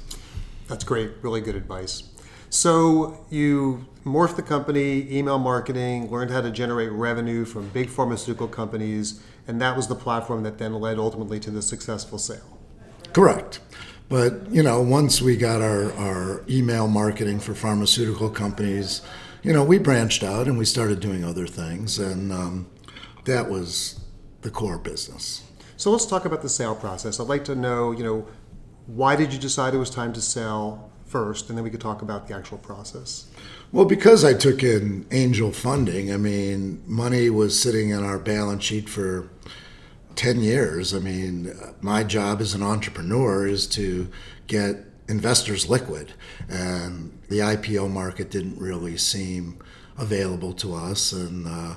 That's 0.68 0.84
great. 0.84 1.12
Really 1.22 1.40
good 1.40 1.56
advice. 1.56 2.04
So 2.50 3.26
you 3.30 3.86
morphed 4.06 4.36
the 4.36 4.44
company, 4.44 5.08
email 5.10 5.40
marketing, 5.40 6.12
learned 6.12 6.32
how 6.32 6.42
to 6.42 6.52
generate 6.52 6.92
revenue 6.92 7.46
from 7.46 7.70
big 7.70 7.90
pharmaceutical 7.90 8.50
companies, 8.50 9.22
and 9.48 9.62
that 9.62 9.78
was 9.78 9.88
the 9.88 9.96
platform 9.96 10.44
that 10.44 10.58
then 10.58 10.74
led 10.74 11.00
ultimately 11.00 11.40
to 11.40 11.50
the 11.50 11.62
successful 11.62 12.18
sale. 12.18 12.60
Correct. 13.14 13.62
But 14.10 14.52
you 14.52 14.64
know, 14.64 14.82
once 14.82 15.22
we 15.22 15.38
got 15.38 15.62
our, 15.62 15.94
our 15.94 16.44
email 16.50 16.90
marketing 16.90 17.40
for 17.40 17.54
pharmaceutical 17.54 18.30
companies, 18.30 19.02
you 19.48 19.54
know, 19.54 19.64
we 19.64 19.78
branched 19.78 20.24
out 20.24 20.48
and 20.48 20.58
we 20.58 20.66
started 20.66 21.00
doing 21.00 21.24
other 21.24 21.48
things, 21.48 22.00
and 22.00 22.34
um, 22.34 22.68
that 23.24 23.50
was 23.50 24.02
the 24.42 24.52
core 24.52 24.78
business. 24.78 25.42
So 25.78 25.90
let's 25.90 26.06
talk 26.06 26.26
about 26.26 26.42
the 26.42 26.50
sale 26.50 26.76
process. 26.76 27.20
I'd 27.20 27.28
like 27.28 27.46
to 27.46 27.56
know, 27.56 27.92
you 27.92 28.04
know, 28.04 28.28
why 28.88 29.16
did 29.16 29.32
you 29.32 29.40
decide 29.40 29.74
it 29.74 29.78
was 29.78 29.90
time 29.90 30.12
to 30.14 30.22
sell 30.22 30.92
first, 31.06 31.48
and 31.48 31.58
then 31.58 31.64
we 31.64 31.70
could 31.70 31.80
talk 31.80 32.02
about 32.02 32.28
the 32.28 32.36
actual 32.36 32.58
process. 32.58 33.28
Well, 33.72 33.86
because 33.86 34.26
I 34.26 34.34
took 34.34 34.64
in 34.64 35.06
angel 35.12 35.54
funding, 35.54 36.12
I 36.12 36.18
mean, 36.18 36.84
money 36.86 37.30
was 37.30 37.58
sitting 37.58 37.90
in 37.90 38.04
our 38.04 38.20
balance 38.20 38.66
sheet 38.66 38.90
for 38.90 39.30
10 40.16 40.42
years. 40.42 40.94
I 40.94 41.00
mean, 41.00 41.54
my 41.80 42.04
job 42.04 42.42
as 42.42 42.54
an 42.54 42.64
entrepreneur 42.64 43.48
is 43.48 43.66
to 43.68 44.10
get 44.48 44.84
investors 45.10 45.70
liquid, 45.70 46.14
and 46.50 47.18
the 47.30 47.40
IPO 47.40 47.92
market 47.92 48.30
didn't 48.30 48.60
really 48.60 48.98
seem 48.98 49.60
available 49.98 50.54
to 50.54 50.76
us, 50.76 51.12
and 51.14 51.48
uh, 51.48 51.76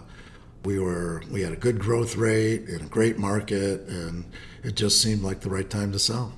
we 0.65 0.79
were 0.79 1.23
we 1.31 1.43
had 1.43 1.53
a 1.53 1.57
good 1.57 1.79
growth 1.79 2.17
rate 2.17 2.69
in 2.69 2.81
a 2.81 2.89
great 2.89 3.19
market, 3.19 3.83
and 3.89 4.25
it 4.63 4.75
just 4.75 5.01
seemed 5.01 5.23
like 5.23 5.41
the 5.41 5.51
right 5.51 5.69
time 5.69 5.93
to 5.93 5.99
sell. 5.99 6.33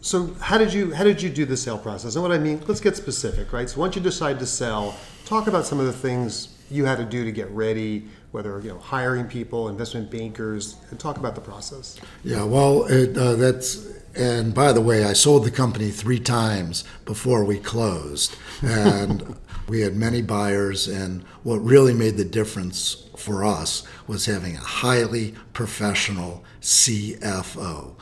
So 0.00 0.34
how 0.38 0.58
did 0.58 0.72
you 0.72 0.92
how 0.92 1.04
did 1.04 1.22
you 1.22 1.30
do 1.30 1.44
the 1.44 1.56
sale 1.56 1.78
process? 1.78 2.14
And 2.14 2.22
what 2.22 2.32
I 2.32 2.38
mean, 2.38 2.62
let's 2.66 2.80
get 2.80 2.96
specific, 2.96 3.52
right? 3.52 3.68
So 3.68 3.80
once 3.80 3.96
you 3.96 4.02
decide 4.02 4.38
to 4.40 4.46
sell, 4.46 4.96
talk 5.24 5.46
about 5.46 5.64
some 5.64 5.80
of 5.80 5.86
the 5.86 5.92
things 5.92 6.48
you 6.70 6.84
had 6.84 6.98
to 6.98 7.04
do 7.04 7.24
to 7.24 7.32
get 7.32 7.50
ready, 7.50 8.06
whether 8.34 8.60
you 8.60 8.68
know 8.68 8.78
hiring 8.78 9.26
people, 9.26 9.68
investment 9.68 10.10
bankers, 10.10 10.76
and 10.90 10.98
talk 10.98 11.18
about 11.18 11.36
the 11.36 11.40
process. 11.40 12.00
Yeah, 12.24 12.42
well, 12.42 12.84
it, 12.86 13.16
uh, 13.16 13.36
that's 13.36 13.86
and 14.16 14.52
by 14.52 14.72
the 14.72 14.80
way, 14.80 15.04
I 15.04 15.12
sold 15.12 15.44
the 15.44 15.52
company 15.52 15.90
three 15.90 16.18
times 16.18 16.82
before 17.04 17.44
we 17.44 17.60
closed, 17.60 18.34
and 18.60 19.36
we 19.68 19.82
had 19.82 19.94
many 19.94 20.20
buyers. 20.20 20.88
And 20.88 21.22
what 21.44 21.58
really 21.58 21.94
made 21.94 22.16
the 22.16 22.24
difference 22.24 23.08
for 23.16 23.44
us 23.44 23.84
was 24.08 24.26
having 24.26 24.56
a 24.56 24.60
highly 24.60 25.36
professional 25.52 26.42
CFO. 26.60 27.94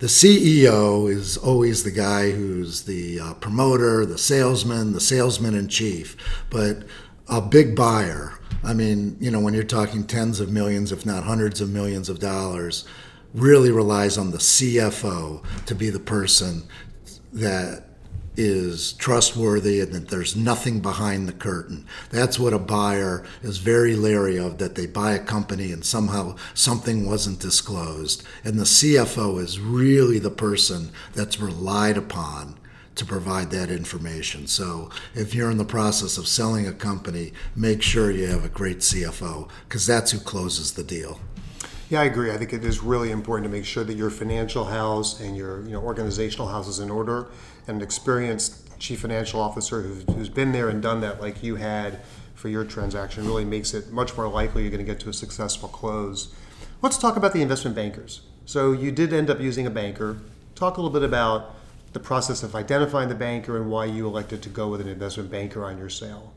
The 0.00 0.08
CEO 0.08 1.08
is 1.08 1.36
always 1.36 1.84
the 1.84 1.92
guy 1.92 2.32
who's 2.32 2.82
the 2.82 3.20
uh, 3.20 3.34
promoter, 3.34 4.04
the 4.04 4.18
salesman, 4.18 4.92
the 4.92 5.00
salesman 5.00 5.54
in 5.54 5.68
chief, 5.68 6.16
but 6.50 6.82
a 7.28 7.40
big 7.40 7.76
buyer. 7.76 8.38
I 8.66 8.74
mean, 8.74 9.16
you 9.20 9.30
know, 9.30 9.38
when 9.38 9.54
you're 9.54 9.62
talking 9.62 10.04
tens 10.04 10.40
of 10.40 10.50
millions, 10.50 10.90
if 10.90 11.06
not 11.06 11.22
hundreds 11.22 11.60
of 11.60 11.70
millions 11.70 12.08
of 12.08 12.18
dollars, 12.18 12.84
really 13.32 13.70
relies 13.70 14.18
on 14.18 14.32
the 14.32 14.38
CFO 14.38 15.44
to 15.66 15.74
be 15.74 15.88
the 15.88 16.00
person 16.00 16.64
that 17.32 17.84
is 18.36 18.94
trustworthy 18.94 19.80
and 19.80 19.92
that 19.92 20.08
there's 20.08 20.34
nothing 20.34 20.80
behind 20.80 21.28
the 21.28 21.32
curtain. 21.32 21.86
That's 22.10 22.40
what 22.40 22.52
a 22.52 22.58
buyer 22.58 23.24
is 23.40 23.58
very 23.58 23.94
leery 23.94 24.36
of 24.36 24.58
that 24.58 24.74
they 24.74 24.86
buy 24.86 25.12
a 25.12 25.24
company 25.24 25.70
and 25.70 25.84
somehow 25.84 26.34
something 26.52 27.06
wasn't 27.06 27.38
disclosed. 27.38 28.24
And 28.42 28.58
the 28.58 28.64
CFO 28.64 29.40
is 29.40 29.60
really 29.60 30.18
the 30.18 30.30
person 30.30 30.90
that's 31.14 31.40
relied 31.40 31.96
upon 31.96 32.58
to 32.96 33.04
provide 33.04 33.50
that 33.52 33.70
information. 33.70 34.46
So 34.46 34.90
if 35.14 35.34
you're 35.34 35.50
in 35.50 35.58
the 35.58 35.64
process 35.64 36.18
of 36.18 36.26
selling 36.26 36.66
a 36.66 36.72
company, 36.72 37.32
make 37.54 37.82
sure 37.82 38.10
you 38.10 38.26
have 38.26 38.44
a 38.44 38.48
great 38.48 38.78
CFO 38.78 39.48
because 39.68 39.86
that's 39.86 40.10
who 40.10 40.18
closes 40.18 40.72
the 40.72 40.82
deal. 40.82 41.20
Yeah, 41.88 42.00
I 42.00 42.04
agree. 42.04 42.32
I 42.32 42.36
think 42.36 42.52
it 42.52 42.64
is 42.64 42.82
really 42.82 43.12
important 43.12 43.44
to 43.50 43.56
make 43.56 43.64
sure 43.64 43.84
that 43.84 43.96
your 43.96 44.10
financial 44.10 44.64
house 44.64 45.20
and 45.20 45.36
your 45.36 45.62
you 45.62 45.70
know 45.70 45.80
organizational 45.80 46.48
house 46.48 46.66
is 46.66 46.80
in 46.80 46.90
order. 46.90 47.28
And 47.68 47.76
an 47.76 47.82
experienced 47.82 48.78
chief 48.80 49.00
financial 49.00 49.40
officer 49.40 49.82
who's, 49.82 50.04
who's 50.14 50.28
been 50.28 50.52
there 50.52 50.68
and 50.68 50.82
done 50.82 51.00
that, 51.02 51.20
like 51.20 51.42
you 51.42 51.56
had 51.56 52.00
for 52.34 52.48
your 52.48 52.64
transaction, 52.64 53.24
really 53.24 53.44
makes 53.44 53.72
it 53.72 53.92
much 53.92 54.16
more 54.16 54.28
likely 54.28 54.62
you're 54.62 54.70
going 54.70 54.84
to 54.84 54.90
get 54.90 55.00
to 55.00 55.10
a 55.10 55.12
successful 55.12 55.68
close. 55.68 56.34
Let's 56.82 56.98
talk 56.98 57.16
about 57.16 57.32
the 57.32 57.42
investment 57.42 57.76
bankers. 57.76 58.22
So 58.46 58.72
you 58.72 58.90
did 58.90 59.12
end 59.12 59.30
up 59.30 59.40
using 59.40 59.66
a 59.66 59.70
banker. 59.70 60.18
Talk 60.54 60.76
a 60.76 60.80
little 60.80 60.92
bit 60.92 61.02
about 61.02 61.56
the 61.96 62.00
process 62.00 62.42
of 62.42 62.54
identifying 62.54 63.08
the 63.08 63.14
banker 63.14 63.56
and 63.56 63.70
why 63.70 63.86
you 63.86 64.06
elected 64.06 64.42
to 64.42 64.50
go 64.50 64.68
with 64.68 64.82
an 64.82 64.88
investment 64.88 65.30
banker 65.30 65.64
on 65.64 65.78
your 65.78 65.88
sale. 65.88 66.34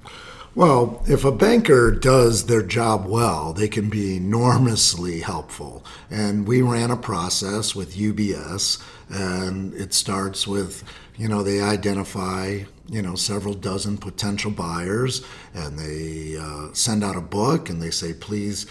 Well, 0.55 1.03
if 1.05 1.25
a 1.25 1.33
banker 1.33 1.91
does 1.91 2.45
their 2.45 2.61
job 2.61 3.05
well, 3.05 3.51
they 3.51 3.67
can 3.67 3.89
be 3.89 4.15
enormously 4.15 5.19
helpful. 5.19 5.83
And 6.09 6.47
we 6.47 6.61
ran 6.61 6.91
a 6.91 6.95
process 6.95 7.75
with 7.75 7.97
UBS, 7.97 8.81
and 9.09 9.73
it 9.73 9.93
starts 9.93 10.47
with, 10.47 10.85
you 11.17 11.27
know, 11.27 11.43
they 11.43 11.59
identify, 11.59 12.61
you 12.87 13.01
know, 13.01 13.15
several 13.15 13.53
dozen 13.53 13.97
potential 13.97 14.51
buyers, 14.51 15.25
and 15.53 15.77
they 15.77 16.37
uh, 16.37 16.73
send 16.73 17.03
out 17.03 17.17
a 17.17 17.21
book 17.21 17.69
and 17.69 17.81
they 17.81 17.91
say, 17.91 18.13
please 18.13 18.65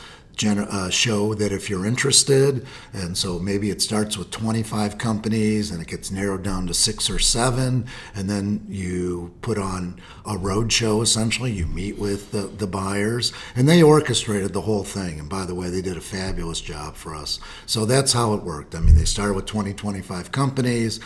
uh, 0.44 0.90
show 0.90 1.34
that 1.34 1.52
if 1.52 1.68
you're 1.68 1.86
interested, 1.86 2.66
and 2.92 3.16
so 3.16 3.38
maybe 3.38 3.70
it 3.70 3.82
starts 3.82 4.16
with 4.16 4.30
25 4.30 4.98
companies 4.98 5.70
and 5.70 5.82
it 5.82 5.88
gets 5.88 6.10
narrowed 6.10 6.42
down 6.42 6.66
to 6.66 6.74
six 6.74 7.10
or 7.10 7.18
seven, 7.18 7.86
and 8.14 8.28
then 8.28 8.64
you 8.68 9.34
put 9.42 9.58
on 9.58 10.00
a 10.26 10.36
road 10.36 10.72
show 10.72 11.02
essentially. 11.02 11.52
You 11.52 11.66
meet 11.66 11.98
with 11.98 12.30
the, 12.32 12.42
the 12.42 12.66
buyers, 12.66 13.32
and 13.56 13.68
they 13.68 13.82
orchestrated 13.82 14.52
the 14.52 14.62
whole 14.62 14.84
thing. 14.84 15.18
And 15.18 15.28
by 15.28 15.44
the 15.44 15.54
way, 15.54 15.70
they 15.70 15.82
did 15.82 15.96
a 15.96 16.00
fabulous 16.00 16.60
job 16.60 16.94
for 16.94 17.14
us. 17.14 17.40
So 17.66 17.84
that's 17.84 18.12
how 18.12 18.34
it 18.34 18.42
worked. 18.42 18.74
I 18.74 18.80
mean, 18.80 18.96
they 18.96 19.04
started 19.04 19.34
with 19.34 19.46
20, 19.46 19.74
25 19.74 20.32
companies 20.32 21.00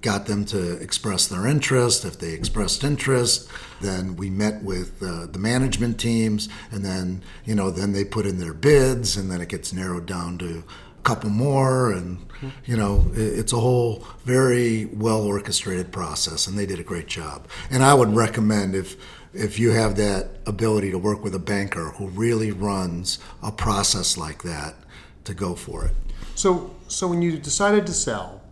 got 0.00 0.26
them 0.26 0.44
to 0.46 0.72
express 0.80 1.26
their 1.26 1.46
interest. 1.46 2.04
If 2.04 2.18
they 2.18 2.32
expressed 2.32 2.84
interest, 2.84 3.48
then 3.80 4.16
we 4.16 4.30
met 4.30 4.62
with 4.62 5.02
uh, 5.02 5.26
the 5.26 5.38
management 5.38 5.98
teams, 5.98 6.48
and 6.70 6.84
then 6.84 7.22
you 7.44 7.54
know 7.54 7.70
then 7.70 7.92
they 7.92 8.04
put 8.04 8.26
in 8.26 8.38
their 8.38 8.54
bids, 8.54 9.16
and 9.16 9.30
then 9.30 9.40
it 9.40 9.48
gets 9.48 9.72
narrowed 9.72 10.06
down 10.06 10.38
to 10.38 10.64
a 10.98 11.02
couple 11.02 11.30
more, 11.30 11.92
and 11.92 12.18
you 12.64 12.76
know 12.76 13.10
it's 13.14 13.52
a 13.52 13.60
whole 13.60 14.06
very 14.24 14.86
well 14.86 15.22
orchestrated 15.22 15.92
process, 15.92 16.46
and 16.46 16.58
they 16.58 16.66
did 16.66 16.80
a 16.80 16.84
great 16.84 17.06
job. 17.06 17.48
And 17.70 17.82
I 17.82 17.94
would 17.94 18.14
recommend 18.14 18.74
if 18.74 18.96
if 19.32 19.58
you 19.58 19.70
have 19.70 19.96
that 19.96 20.30
ability 20.46 20.90
to 20.90 20.98
work 20.98 21.22
with 21.22 21.34
a 21.34 21.38
banker 21.38 21.90
who 21.98 22.08
really 22.08 22.50
runs 22.50 23.18
a 23.42 23.52
process 23.52 24.16
like 24.16 24.42
that, 24.42 24.74
to 25.26 25.34
go 25.34 25.54
for 25.54 25.84
it. 25.84 25.92
So, 26.34 26.74
so 26.88 27.06
when 27.06 27.22
you 27.22 27.38
decided 27.38 27.86
to 27.86 27.92
sell, 27.92 28.42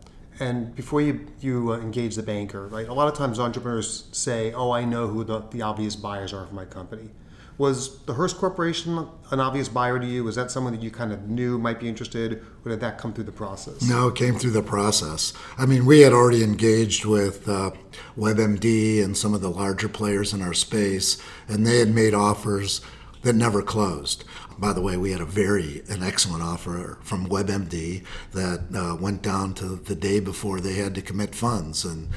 and 0.40 0.74
before 0.74 1.00
you 1.00 1.26
you 1.40 1.72
uh, 1.72 1.78
engage 1.78 2.16
the 2.16 2.22
banker, 2.22 2.66
right? 2.68 2.88
A 2.88 2.94
lot 2.94 3.08
of 3.08 3.14
times 3.14 3.38
entrepreneurs 3.38 4.08
say, 4.12 4.52
"Oh, 4.52 4.70
I 4.70 4.84
know 4.84 5.08
who 5.08 5.24
the, 5.24 5.40
the 5.50 5.62
obvious 5.62 5.96
buyers 5.96 6.32
are 6.32 6.46
for 6.46 6.54
my 6.54 6.64
company." 6.64 7.10
Was 7.56 8.00
the 8.00 8.14
Hearst 8.14 8.38
Corporation 8.38 9.06
an 9.30 9.38
obvious 9.38 9.68
buyer 9.68 10.00
to 10.00 10.06
you? 10.06 10.24
Was 10.24 10.34
that 10.34 10.50
someone 10.50 10.72
that 10.72 10.82
you 10.82 10.90
kind 10.90 11.12
of 11.12 11.28
knew 11.28 11.56
might 11.56 11.78
be 11.78 11.88
interested, 11.88 12.42
or 12.64 12.70
did 12.70 12.80
that 12.80 12.98
come 12.98 13.12
through 13.12 13.24
the 13.24 13.32
process? 13.32 13.88
No, 13.88 14.08
it 14.08 14.16
came 14.16 14.34
through 14.34 14.50
the 14.50 14.62
process. 14.62 15.32
I 15.56 15.64
mean, 15.64 15.86
we 15.86 16.00
had 16.00 16.12
already 16.12 16.42
engaged 16.42 17.04
with 17.04 17.48
uh, 17.48 17.70
WebMD 18.18 19.04
and 19.04 19.16
some 19.16 19.34
of 19.34 19.40
the 19.40 19.50
larger 19.50 19.88
players 19.88 20.32
in 20.32 20.42
our 20.42 20.52
space, 20.52 21.16
and 21.46 21.64
they 21.64 21.78
had 21.78 21.94
made 21.94 22.12
offers 22.12 22.80
that 23.22 23.34
never 23.34 23.62
closed. 23.62 24.24
By 24.58 24.72
the 24.72 24.80
way, 24.80 24.96
we 24.96 25.10
had 25.10 25.20
a 25.20 25.26
very 25.26 25.82
an 25.88 26.02
excellent 26.02 26.42
offer 26.42 26.98
from 27.02 27.28
WebMD 27.28 28.04
that 28.32 28.60
uh, 28.74 28.96
went 28.96 29.22
down 29.22 29.54
to 29.54 29.76
the 29.76 29.94
day 29.94 30.20
before 30.20 30.60
they 30.60 30.74
had 30.74 30.94
to 30.94 31.02
commit 31.02 31.34
funds, 31.34 31.84
and 31.84 32.08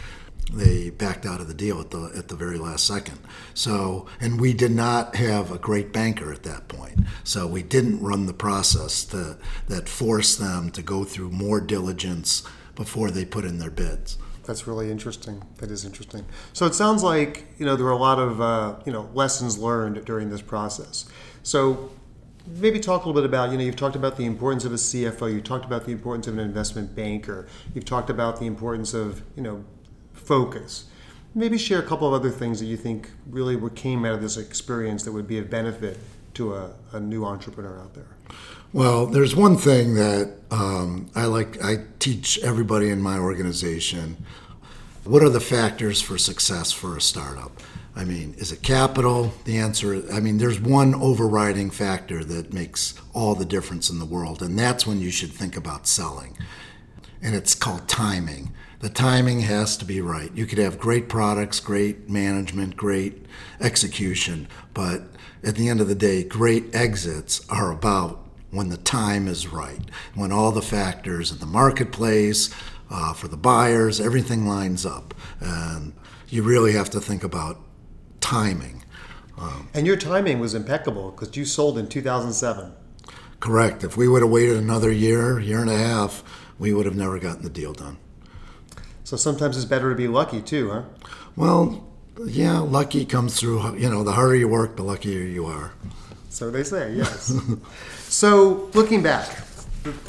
they 0.54 0.90
backed 0.90 1.26
out 1.26 1.42
of 1.42 1.48
the 1.48 1.54
deal 1.54 1.80
at 1.80 1.92
the 1.92 2.12
at 2.16 2.28
the 2.28 2.36
very 2.36 2.58
last 2.58 2.86
second. 2.86 3.20
So, 3.54 4.08
and 4.20 4.40
we 4.40 4.54
did 4.54 4.72
not 4.72 5.16
have 5.16 5.52
a 5.52 5.58
great 5.58 5.92
banker 5.92 6.32
at 6.32 6.44
that 6.44 6.68
point. 6.68 7.00
So 7.24 7.48
we 7.48 7.64
didn't 7.64 8.02
run 8.02 8.26
the 8.26 8.34
process 8.34 9.04
to, 9.06 9.38
that 9.68 9.90
forced 9.90 10.40
them 10.40 10.72
to 10.72 10.82
go 10.82 11.04
through 11.04 11.32
more 11.32 11.60
diligence 11.60 12.44
before 12.76 13.12
they 13.12 13.26
put 13.26 13.44
in 13.44 13.60
their 13.60 13.72
bids. 13.72 14.18
That's 14.46 14.66
really 14.66 14.90
interesting. 14.90 15.44
That 15.58 15.72
is 15.72 15.84
interesting. 15.84 16.24
So 16.54 16.66
it 16.66 16.74
sounds 16.74 17.04
like 17.04 17.48
you 17.58 17.66
know 17.66 17.76
there 17.76 17.86
were 17.86 17.92
a 17.92 17.98
lot 17.98 18.20
of 18.20 18.40
uh, 18.40 18.76
you 18.86 18.94
know 18.94 19.10
lessons 19.14 19.58
learned 19.58 20.06
during 20.06 20.30
this 20.30 20.42
process. 20.42 21.06
So 21.44 21.92
maybe 22.48 22.80
talk 22.80 23.04
a 23.04 23.08
little 23.08 23.22
bit 23.22 23.28
about 23.28 23.52
you 23.52 23.58
know 23.58 23.64
you've 23.64 23.76
talked 23.76 23.96
about 23.96 24.18
the 24.18 24.26
importance 24.26 24.66
of 24.66 24.72
a 24.72 24.76
CFO. 24.76 25.34
You 25.34 25.42
talked 25.42 25.66
about 25.66 25.86
the 25.86 25.92
importance 25.92 26.28
of 26.28 26.34
an 26.34 26.40
investment 26.40 26.96
banker. 26.96 27.48
You've 27.74 27.86
talked 27.86 28.10
about 28.10 28.40
the 28.40 28.46
importance 28.46 28.94
of 28.94 29.22
you 29.36 29.44
know 29.44 29.64
focus. 30.14 30.86
Maybe 31.36 31.58
share 31.58 31.80
a 31.80 31.84
couple 31.84 32.08
of 32.08 32.14
other 32.14 32.32
things 32.32 32.60
that 32.60 32.66
you 32.66 32.78
think 32.78 33.12
really 33.30 33.58
came 33.72 34.06
out 34.06 34.14
of 34.14 34.22
this 34.22 34.38
experience 34.38 35.04
that 35.04 35.12
would 35.12 35.28
be 35.28 35.38
of 35.38 35.50
benefit 35.50 36.00
to 36.36 36.56
a, 36.56 36.74
a 36.94 37.00
new 37.00 37.26
entrepreneur 37.26 37.80
out 37.80 37.94
there. 37.94 38.08
Well, 38.74 39.06
there's 39.06 39.36
one 39.36 39.58
thing 39.58 39.96
that 39.96 40.36
um, 40.52 41.10
I 41.16 41.26
like. 41.26 41.64
I 41.64 41.86
teach 42.00 42.40
everybody 42.40 42.90
in 42.90 43.02
my 43.02 43.18
organization. 43.18 44.18
What 45.04 45.24
are 45.24 45.30
the 45.30 45.40
factors 45.40 46.02
for 46.02 46.18
success 46.18 46.72
for 46.72 46.98
a 46.98 47.02
startup? 47.02 47.52
I 47.98 48.04
mean, 48.04 48.36
is 48.38 48.52
it 48.52 48.62
capital? 48.62 49.34
The 49.46 49.58
answer, 49.58 50.04
I 50.14 50.20
mean, 50.20 50.38
there's 50.38 50.60
one 50.60 50.94
overriding 50.94 51.72
factor 51.72 52.24
that 52.24 52.54
makes 52.54 52.94
all 53.12 53.34
the 53.34 53.44
difference 53.44 53.90
in 53.90 53.98
the 53.98 54.06
world, 54.06 54.44
and 54.44 54.58
that's 54.58 54.86
when 54.86 55.00
you 55.02 55.10
should 55.10 55.32
think 55.32 55.58
about 55.58 55.88
selling. 55.88 56.38
And 57.24 57.34
it's 57.34 57.56
called 57.56 57.88
timing. 57.88 58.54
The 58.82 58.90
timing 58.90 59.40
has 59.40 59.76
to 59.78 59.86
be 59.86 60.00
right. 60.00 60.32
You 60.36 60.46
could 60.46 60.60
have 60.60 60.78
great 60.78 61.10
products, 61.10 61.60
great 61.60 62.08
management, 62.08 62.78
great 62.78 63.26
execution, 63.60 64.48
but 64.76 65.02
at 65.44 65.56
the 65.56 65.68
end 65.68 65.82
of 65.82 65.88
the 65.88 65.96
day, 65.96 66.24
great 66.24 66.76
exits 66.76 67.44
are 67.50 67.72
about 67.72 68.24
when 68.52 68.70
the 68.70 68.78
time 68.78 69.28
is 69.28 69.48
right, 69.48 69.82
when 70.14 70.32
all 70.32 70.52
the 70.52 70.62
factors 70.62 71.32
in 71.32 71.40
the 71.40 71.48
marketplace, 71.48 72.54
uh, 72.92 73.14
for 73.14 73.28
the 73.28 73.38
buyers, 73.38 74.00
everything 74.00 74.46
lines 74.46 74.86
up. 74.86 75.16
And 75.40 75.94
you 76.30 76.44
really 76.44 76.74
have 76.74 76.92
to 76.92 77.02
think 77.02 77.24
about 77.24 77.60
timing. 78.28 78.84
Um, 79.38 79.70
and 79.74 79.88
your 79.88 79.96
timing 79.96 80.40
was 80.40 80.54
impeccable 80.54 81.12
because 81.12 81.38
you 81.38 81.46
sold 81.46 81.78
in 81.78 81.88
2007. 81.88 82.74
Correct. 83.40 83.84
If 83.86 83.96
we 83.96 84.08
would 84.10 84.22
have 84.22 84.32
waited 84.32 84.58
another 84.58 84.92
year, 84.92 85.40
year 85.40 85.62
and 85.62 85.70
a 85.70 85.78
half, 85.78 86.24
we 86.60 86.74
would 86.74 86.86
have 86.86 86.96
never 86.96 87.20
gotten 87.20 87.44
the 87.44 87.50
deal 87.50 87.72
done. 87.72 87.98
So 89.06 89.16
sometimes 89.16 89.56
it's 89.56 89.66
better 89.66 89.90
to 89.90 89.96
be 89.96 90.10
lucky 90.10 90.42
too, 90.42 90.72
huh? 90.72 90.84
Well, 91.38 91.88
yeah, 92.26 92.60
lucky 92.60 93.06
comes 93.06 93.40
through. 93.40 93.78
You 93.78 93.90
know, 93.90 94.04
the 94.04 94.12
harder 94.12 94.36
you 94.36 94.50
work, 94.50 94.76
the 94.76 94.84
luckier 94.84 95.22
you 95.22 95.46
are. 95.46 95.72
So 96.30 96.52
they 96.52 96.64
say, 96.64 96.94
yes. 96.94 97.34
so 98.00 98.70
looking 98.74 99.02
back, 99.02 99.30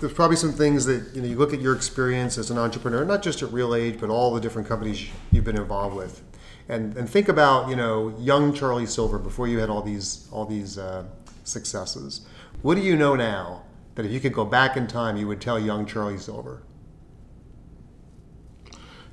there's 0.00 0.12
probably 0.12 0.36
some 0.36 0.52
things 0.52 0.86
that 0.86 1.14
you 1.14 1.22
know. 1.22 1.28
You 1.28 1.36
look 1.36 1.52
at 1.52 1.60
your 1.60 1.76
experience 1.76 2.36
as 2.38 2.50
an 2.50 2.58
entrepreneur, 2.58 3.04
not 3.04 3.22
just 3.22 3.42
at 3.42 3.52
Real 3.52 3.74
Age, 3.74 4.00
but 4.00 4.10
all 4.10 4.34
the 4.34 4.40
different 4.40 4.66
companies 4.66 5.06
you've 5.30 5.44
been 5.44 5.56
involved 5.56 5.94
with, 5.94 6.22
and 6.68 6.96
and 6.96 7.08
think 7.08 7.28
about 7.28 7.68
you 7.68 7.76
know 7.76 8.14
young 8.18 8.52
Charlie 8.52 8.86
Silver 8.86 9.18
before 9.18 9.48
you 9.48 9.58
had 9.58 9.70
all 9.70 9.82
these 9.82 10.28
all 10.30 10.44
these 10.44 10.78
uh, 10.78 11.04
successes. 11.44 12.26
What 12.62 12.74
do 12.74 12.80
you 12.80 12.96
know 12.96 13.16
now 13.16 13.62
that 13.94 14.04
if 14.04 14.12
you 14.12 14.20
could 14.20 14.32
go 14.32 14.44
back 14.44 14.76
in 14.76 14.86
time, 14.86 15.16
you 15.16 15.26
would 15.28 15.40
tell 15.40 15.58
young 15.58 15.86
Charlie 15.86 16.18
Silver? 16.18 16.62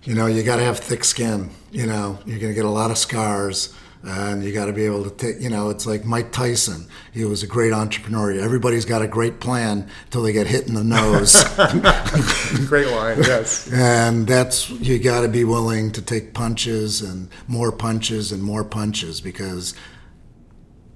You 0.03 0.13
know, 0.13 0.27
you 0.27 0.43
got 0.43 0.57
to 0.57 0.63
have 0.63 0.79
thick 0.79 1.03
skin. 1.03 1.49
You 1.71 1.87
know, 1.87 2.19
you're 2.25 2.37
going 2.37 2.51
to 2.51 2.55
get 2.55 2.65
a 2.65 2.69
lot 2.69 2.91
of 2.91 2.97
scars, 2.97 3.73
and 4.05 4.43
you 4.43 4.53
got 4.53 4.65
to 4.65 4.73
be 4.73 4.85
able 4.85 5.03
to 5.03 5.09
take. 5.09 5.41
You 5.41 5.49
know, 5.49 5.69
it's 5.69 5.85
like 5.85 6.05
Mike 6.05 6.31
Tyson. 6.31 6.87
He 7.11 7.25
was 7.25 7.43
a 7.43 7.47
great 7.47 7.73
entrepreneur. 7.73 8.31
Everybody's 8.39 8.85
got 8.85 9.01
a 9.01 9.07
great 9.07 9.39
plan 9.39 9.89
until 10.05 10.23
they 10.23 10.33
get 10.33 10.47
hit 10.47 10.67
in 10.67 10.75
the 10.75 10.83
nose. 10.83 11.33
Great 12.67 12.87
line, 12.87 13.17
yes. 13.19 13.71
and 13.71 14.27
that's 14.27 14.69
you 14.69 14.99
got 14.99 15.21
to 15.21 15.27
be 15.27 15.43
willing 15.43 15.91
to 15.91 16.01
take 16.01 16.33
punches 16.33 17.01
and 17.01 17.29
more 17.47 17.71
punches 17.71 18.31
and 18.31 18.43
more 18.43 18.63
punches 18.63 19.21
because 19.21 19.73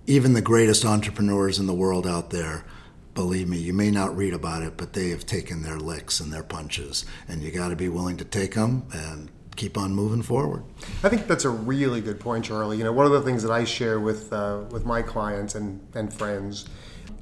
even 0.08 0.34
the 0.34 0.42
greatest 0.42 0.86
entrepreneurs 0.86 1.60
in 1.60 1.68
the 1.68 1.74
world 1.74 2.08
out 2.08 2.30
there 2.30 2.66
believe 3.14 3.48
me 3.48 3.58
you 3.58 3.74
may 3.74 3.92
not 3.92 4.16
read 4.16 4.34
about 4.34 4.62
it 4.62 4.78
but 4.78 4.94
they 4.94 5.10
have 5.10 5.26
taken 5.26 5.62
their 5.62 5.78
licks 5.78 6.20
and 6.20 6.32
their 6.32 6.44
punches 6.44 7.06
and 7.28 7.42
you 7.42 7.52
got 7.52 7.70
to 7.70 7.76
be 7.76 7.90
willing 7.90 8.18
to 8.18 8.26
take 8.26 8.56
them 8.56 8.88
and 8.94 9.30
keep 9.60 9.78
on 9.78 9.94
moving 9.94 10.22
forward 10.22 10.64
I 11.04 11.10
think 11.10 11.28
that's 11.28 11.46
a 11.46 11.50
really 11.50 12.02
good 12.02 12.20
point, 12.20 12.46
Charlie. 12.46 12.78
You 12.78 12.84
know, 12.84 12.92
one 12.92 13.06
of 13.06 13.12
the 13.12 13.22
things 13.22 13.42
that 13.44 13.52
I 13.52 13.64
share 13.64 14.00
with 14.00 14.34
uh, 14.34 14.64
with 14.70 14.86
my 14.86 15.02
clients 15.02 15.56
and, 15.56 15.80
and 15.94 16.14
friends 16.14 16.66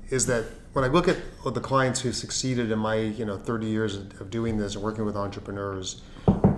is 0.10 0.26
that 0.28 0.46
when 0.74 0.84
I 0.84 0.88
look 0.88 1.08
at 1.08 1.18
the 1.44 1.62
clients 1.62 2.00
who 2.00 2.12
succeeded 2.12 2.72
in 2.72 2.80
my 2.80 2.96
you 2.96 3.26
know 3.26 3.38
30 3.38 3.68
years 3.68 3.96
of 3.96 4.30
doing 4.30 4.58
this 4.58 4.76
and 4.76 4.84
working 4.84 5.06
with 5.06 5.16
entrepreneurs, 5.16 6.02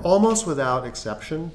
almost 0.03 0.47
without 0.47 0.85
exception, 0.85 1.51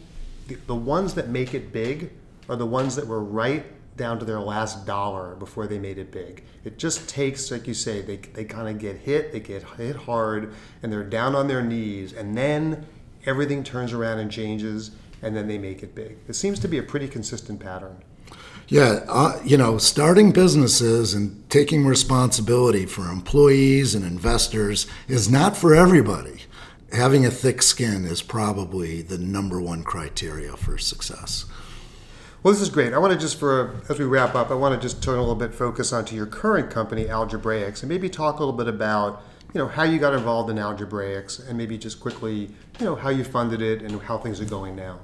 the, 0.48 0.56
the 0.66 0.74
ones 0.74 1.14
that 1.14 1.28
make 1.28 1.54
it 1.54 1.72
big 1.72 2.10
are 2.48 2.56
the 2.56 2.66
ones 2.66 2.94
that 2.96 3.06
were 3.06 3.22
right 3.22 3.64
down 3.96 4.18
to 4.18 4.24
their 4.24 4.40
last 4.40 4.86
dollar 4.86 5.34
before 5.36 5.66
they 5.66 5.78
made 5.78 5.98
it 5.98 6.10
big. 6.10 6.42
It 6.64 6.78
just 6.78 7.08
takes, 7.08 7.50
like 7.50 7.66
you 7.66 7.74
say, 7.74 8.02
they, 8.02 8.16
they 8.16 8.44
kind 8.44 8.68
of 8.68 8.78
get 8.78 8.96
hit, 8.96 9.32
they 9.32 9.40
get 9.40 9.62
hit 9.76 9.96
hard, 9.96 10.52
and 10.82 10.92
they're 10.92 11.04
down 11.04 11.34
on 11.34 11.46
their 11.46 11.62
knees, 11.62 12.12
and 12.12 12.36
then 12.36 12.86
everything 13.26 13.62
turns 13.62 13.92
around 13.92 14.18
and 14.18 14.30
changes, 14.30 14.90
and 15.22 15.36
then 15.36 15.48
they 15.48 15.58
make 15.58 15.82
it 15.82 15.94
big. 15.94 16.16
It 16.28 16.34
seems 16.34 16.58
to 16.60 16.68
be 16.68 16.78
a 16.78 16.82
pretty 16.82 17.08
consistent 17.08 17.60
pattern. 17.60 18.02
Yeah, 18.68 19.04
uh, 19.08 19.40
you 19.44 19.58
know, 19.58 19.76
starting 19.76 20.32
businesses 20.32 21.12
and 21.12 21.48
taking 21.50 21.84
responsibility 21.84 22.86
for 22.86 23.10
employees 23.10 23.94
and 23.94 24.04
investors 24.04 24.86
is 25.06 25.30
not 25.30 25.56
for 25.56 25.74
everybody. 25.74 26.42
Having 26.92 27.26
a 27.26 27.30
thick 27.30 27.60
skin 27.60 28.04
is 28.04 28.22
probably 28.22 29.02
the 29.02 29.18
number 29.18 29.60
one 29.60 29.82
criteria 29.82 30.56
for 30.56 30.78
success. 30.78 31.44
Well, 32.42 32.52
this 32.54 32.62
is 32.62 32.70
great. 32.70 32.92
I 32.92 32.98
want 32.98 33.12
to 33.12 33.18
just 33.18 33.38
for 33.38 33.80
as 33.88 33.98
we 33.98 34.04
wrap 34.04 34.34
up, 34.34 34.50
I 34.50 34.54
want 34.54 34.74
to 34.74 34.80
just 34.80 35.02
turn 35.02 35.16
a 35.16 35.20
little 35.20 35.34
bit 35.34 35.54
focus 35.54 35.92
onto 35.92 36.14
your 36.14 36.26
current 36.26 36.70
company, 36.70 37.08
Algebraix, 37.08 37.82
and 37.82 37.88
maybe 37.88 38.08
talk 38.08 38.36
a 38.36 38.38
little 38.38 38.56
bit 38.56 38.68
about 38.68 39.22
you 39.54 39.60
know 39.60 39.68
how 39.68 39.84
you 39.84 39.98
got 39.98 40.12
involved 40.12 40.50
in 40.50 40.58
Algebraix, 40.58 41.38
and 41.38 41.56
maybe 41.56 41.78
just 41.78 42.00
quickly 42.00 42.50
you 42.80 42.84
know 42.84 42.96
how 42.96 43.08
you 43.08 43.24
funded 43.24 43.62
it 43.62 43.82
and 43.82 44.02
how 44.02 44.18
things 44.18 44.40
are 44.40 44.44
going 44.44 44.74
now. 44.74 44.98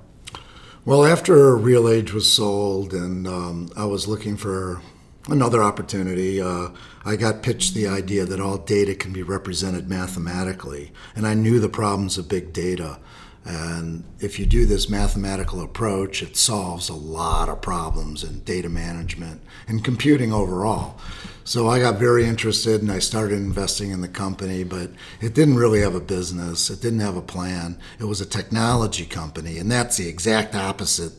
Well, 0.84 1.04
after 1.04 1.56
Real 1.56 1.88
Age 1.88 2.12
was 2.12 2.30
sold 2.30 2.92
and 2.92 3.28
um, 3.28 3.70
I 3.76 3.84
was 3.84 4.08
looking 4.08 4.36
for 4.36 4.80
another 5.28 5.62
opportunity, 5.62 6.40
uh, 6.40 6.70
I 7.04 7.16
got 7.16 7.42
pitched 7.42 7.74
the 7.74 7.86
idea 7.86 8.24
that 8.24 8.40
all 8.40 8.58
data 8.58 8.94
can 8.94 9.12
be 9.12 9.22
represented 9.22 9.88
mathematically. 9.88 10.90
And 11.14 11.26
I 11.26 11.34
knew 11.34 11.60
the 11.60 11.68
problems 11.68 12.16
of 12.18 12.28
big 12.28 12.52
data. 12.52 12.98
And 13.44 14.04
if 14.20 14.38
you 14.38 14.46
do 14.46 14.66
this 14.66 14.90
mathematical 14.90 15.62
approach, 15.62 16.22
it 16.22 16.36
solves 16.36 16.88
a 16.88 16.94
lot 16.94 17.48
of 17.48 17.62
problems 17.62 18.22
in 18.22 18.40
data 18.40 18.68
management 18.68 19.40
and 19.66 19.82
computing 19.82 20.32
overall. 20.32 20.98
So 21.42 21.68
I 21.68 21.80
got 21.80 21.98
very 21.98 22.26
interested 22.26 22.82
and 22.82 22.92
I 22.92 22.98
started 22.98 23.38
investing 23.38 23.90
in 23.90 24.02
the 24.02 24.08
company, 24.08 24.62
but 24.62 24.90
it 25.20 25.34
didn't 25.34 25.56
really 25.56 25.80
have 25.80 25.94
a 25.94 26.00
business. 26.00 26.70
It 26.70 26.80
didn't 26.80 27.00
have 27.00 27.16
a 27.16 27.22
plan. 27.22 27.78
It 27.98 28.04
was 28.04 28.20
a 28.20 28.26
technology 28.26 29.06
company, 29.06 29.58
and 29.58 29.70
that's 29.70 29.96
the 29.96 30.06
exact 30.06 30.54
opposite 30.54 31.14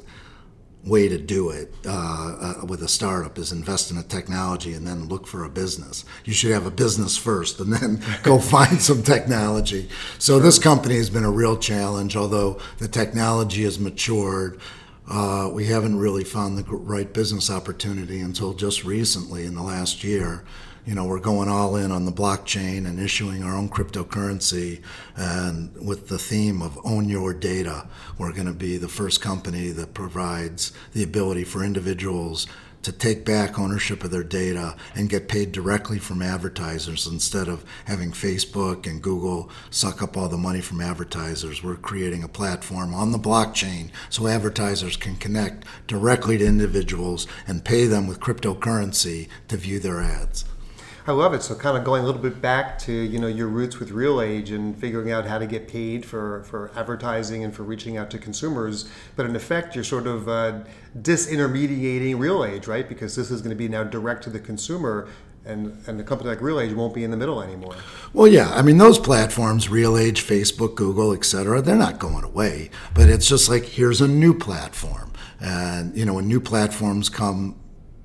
way 0.86 1.08
to 1.08 1.18
do 1.18 1.50
it 1.52 1.74
uh, 1.86 2.56
uh, 2.62 2.66
with 2.66 2.82
a 2.82 2.88
startup 2.88 3.38
is 3.38 3.52
invest 3.52 3.92
in 3.92 3.98
a 3.98 4.04
technology 4.04 4.74
and 4.74 4.86
then 4.86 5.08
look 5.08 5.28
for 5.28 5.44
a 5.44 5.50
business. 5.50 6.06
You 6.26 6.34
should 6.34 6.52
have 6.52 6.66
a 6.66 6.72
business 6.72 7.16
first 7.16 7.60
and 7.60 7.72
then 7.72 8.02
go 8.24 8.40
find 8.40 8.82
some 8.82 9.04
technology. 9.04 9.90
So 10.18 10.40
this 10.40 10.58
company 10.58 10.96
has 10.96 11.10
been 11.10 11.24
a 11.24 11.32
real 11.32 11.58
challenge, 11.58 12.16
although 12.16 12.60
the 12.80 12.88
technology 12.88 13.64
has 13.64 13.80
matured. 13.80 14.60
Uh, 15.08 15.50
we 15.52 15.66
haven't 15.68 16.00
really 16.00 16.24
found 16.24 16.58
the 16.58 16.64
right 16.64 17.12
business 17.14 17.52
opportunity 17.52 18.20
until 18.20 18.54
just 18.54 18.84
recently 18.84 19.46
in 19.46 19.56
the 19.56 19.64
last 19.64 20.04
year. 20.04 20.44
You 20.84 20.96
know, 20.96 21.06
we're 21.06 21.20
going 21.20 21.48
all 21.48 21.76
in 21.76 21.92
on 21.92 22.06
the 22.06 22.12
blockchain 22.12 22.88
and 22.88 23.00
issuing 23.00 23.44
our 23.44 23.56
own 23.56 23.70
cryptocurrency. 23.70 24.82
And 25.16 25.76
with 25.76 26.08
the 26.08 26.18
theme 26.18 26.64
of 26.64 26.80
own 26.84 27.08
your 27.08 27.36
data, 27.36 27.88
we're 28.18 28.34
going 28.34 28.48
to 28.48 28.54
be 28.54 28.78
the 28.78 28.88
first 28.88 29.22
company 29.22 29.70
that 29.70 29.94
provides 29.94 30.72
the 30.94 31.04
ability 31.04 31.44
for 31.44 31.64
individuals 31.64 32.48
to 32.82 32.92
take 32.92 33.24
back 33.24 33.60
ownership 33.60 34.04
of 34.04 34.10
their 34.10 34.24
data 34.24 34.76
and 34.96 35.08
get 35.08 35.28
paid 35.28 35.52
directly 35.52 36.00
from 36.00 36.24
advertisers 36.24 37.06
instead 37.06 37.48
of 37.48 37.64
having 37.86 38.12
Facebook 38.12 38.88
and 38.88 39.04
Google 39.04 39.52
suck 39.70 40.02
up 40.02 40.18
all 40.18 40.30
the 40.30 40.36
money 40.36 40.62
from 40.62 40.82
advertisers. 40.82 41.62
We're 41.62 41.76
creating 41.76 42.24
a 42.24 42.28
platform 42.28 42.96
on 42.96 43.12
the 43.12 43.20
blockchain 43.20 43.92
so 44.10 44.26
advertisers 44.26 44.98
can 44.98 45.16
connect 45.16 45.64
directly 45.86 46.40
to 46.40 46.46
individuals 46.46 47.28
and 47.48 47.64
pay 47.64 47.86
them 47.86 48.08
with 48.08 48.20
cryptocurrency 48.20 49.28
to 49.50 49.58
view 49.58 49.80
their 49.80 50.02
ads. 50.02 50.46
I 51.08 51.14
love 51.14 51.34
it. 51.34 51.42
So 51.42 51.56
kind 51.56 51.78
of 51.78 51.84
going 51.84 52.04
a 52.04 52.06
little 52.06 52.22
bit 52.22 52.42
back 52.42 52.78
to 52.80 52.92
you 52.92 53.20
know 53.20 53.28
your 53.28 53.48
roots 53.48 53.80
with 53.80 53.92
Real 53.92 54.22
Age 54.22 54.52
and 54.52 54.78
figuring 54.78 55.12
out 55.12 55.26
how 55.26 55.40
to 55.40 55.48
get 55.48 55.68
paid 55.68 56.06
for 56.06 56.44
for 56.44 56.72
advertising 56.76 57.44
and 57.44 57.54
for 57.54 57.64
reaching 57.64 57.98
out 57.98 58.12
to 58.12 58.18
consumers. 58.18 58.90
But 59.16 59.26
in 59.26 59.36
effect, 59.36 59.76
you're 59.76 59.84
sort 59.84 60.08
of 60.08 60.30
uh, 60.30 60.60
disintermediating 60.98 62.20
Real 62.20 62.46
Age, 62.46 62.68
right? 62.68 62.88
Because 62.88 63.16
this 63.16 63.32
is 63.32 63.42
going 63.42 63.50
to 63.50 63.56
be 63.56 63.68
now 63.68 63.84
direct 63.84 64.24
to 64.24 64.30
the 64.30 64.40
consumer. 64.40 65.08
And, 65.44 65.82
and 65.88 66.00
a 66.00 66.04
company 66.04 66.30
like 66.30 66.40
Real 66.40 66.60
Age 66.60 66.72
won't 66.72 66.94
be 66.94 67.04
in 67.04 67.10
the 67.10 67.18
middle 67.18 67.42
anymore. 67.42 67.74
Well, 68.14 68.28
yeah, 68.28 68.52
I 68.52 68.62
mean 68.62 68.78
those 68.78 69.00
platforms, 69.00 69.70
Real 69.70 69.98
Age, 69.98 70.24
Facebook, 70.24 70.76
Google, 70.76 71.14
et 71.14 71.26
cetera, 71.26 71.64
they're 71.64 71.76
not 71.76 71.98
going 71.98 72.24
away. 72.24 72.70
But 72.94 73.10
it's 73.10 73.28
just 73.28 73.50
like 73.50 73.64
here's 73.64 74.02
a 74.02 74.08
new 74.08 74.38
platform, 74.38 75.12
and 75.40 75.98
you 75.98 76.06
know 76.06 76.14
when 76.14 76.28
new 76.28 76.42
platforms 76.42 77.10
come 77.10 77.56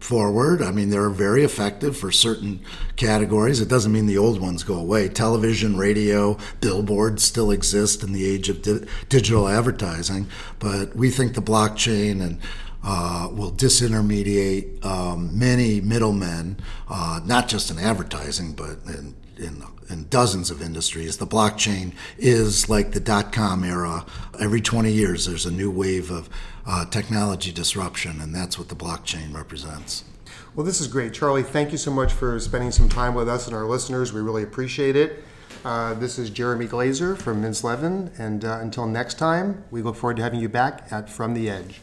forward. 0.07 0.63
I 0.63 0.71
mean, 0.71 0.91
they're 0.91 1.11
very 1.11 1.43
effective 1.43 1.97
for 1.97 2.13
certain 2.13 2.61
categories. 2.95 3.61
It 3.61 3.69
doesn't 3.69 3.93
mean 3.93 4.07
the 4.07 4.17
old 4.17 4.41
ones 4.41 4.63
go 4.63 4.77
away. 4.77 5.09
Television, 5.09 5.77
radio, 5.77 6.39
billboards 6.61 7.25
still 7.25 7.51
exist 7.51 8.05
in 8.05 8.13
the 8.13 8.25
age 8.25 8.49
of 8.49 8.63
di- 8.63 8.87
digital 9.09 9.49
advertising, 9.49 10.29
but 10.61 10.95
we 10.95 11.11
think 11.11 11.35
the 11.35 11.43
blockchain 11.43 12.23
and 12.23 12.41
uh, 12.85 13.29
will 13.33 13.51
disintermediate 13.51 14.85
um, 14.85 15.37
many 15.37 15.81
middlemen, 15.81 16.57
uh, 16.89 17.21
not 17.25 17.49
just 17.49 17.69
in 17.73 17.79
advertising, 17.79 18.53
but 18.53 18.79
in, 18.87 19.17
in, 19.39 19.63
in 19.89 20.09
dozens 20.09 20.51
of 20.51 20.63
industries. 20.63 21.19
The 21.19 21.27
blockchain 21.27 21.93
is 22.19 22.69
like 22.69 22.93
the 22.93 23.01
dot 23.01 23.33
com 23.33 23.65
era. 23.65 24.05
Every 24.41 24.61
20 24.61 24.91
years, 24.93 25.27
there's 25.27 25.47
a 25.47 25.51
new 25.51 25.71
wave 25.71 26.11
of 26.11 26.29
uh, 26.67 26.85
technology 26.87 27.53
disruption, 27.53 28.21
and 28.21 28.35
that's 28.35 28.59
what 28.59 28.69
the 28.69 28.77
blockchain 28.77 29.35
represents. 29.35 30.05
Well, 30.55 30.65
this 30.65 30.81
is 30.81 30.89
great. 30.89 31.13
Charlie, 31.13 31.43
thank 31.43 31.71
you 31.71 31.79
so 31.79 31.91
much 31.91 32.13
for 32.13 32.41
spending 32.41 32.71
some 32.71 32.89
time 32.89 33.15
with 33.15 33.29
us 33.29 33.47
and 33.47 33.55
our 33.55 33.67
listeners. 33.67 34.13
We 34.13 34.23
really 34.23 34.43
appreciate 34.43 34.97
it. 34.97 35.23
Uh, 35.65 35.95
this 35.95 36.19
is 36.19 36.31
Jeremy 36.31 36.67
Glazer 36.67 37.17
from 37.17 37.43
Mintz 37.43 37.63
Levin, 37.65 38.11
and 38.19 38.45
uh, 38.45 38.59
until 38.61 38.87
next 38.87 39.19
time, 39.19 39.65
we 39.71 39.83
look 39.83 39.97
forward 39.97 40.17
to 40.17 40.23
having 40.23 40.41
you 40.41 40.49
back 40.49 40.87
at 40.91 41.11
From 41.11 41.35
the 41.35 41.51
Edge. 41.51 41.81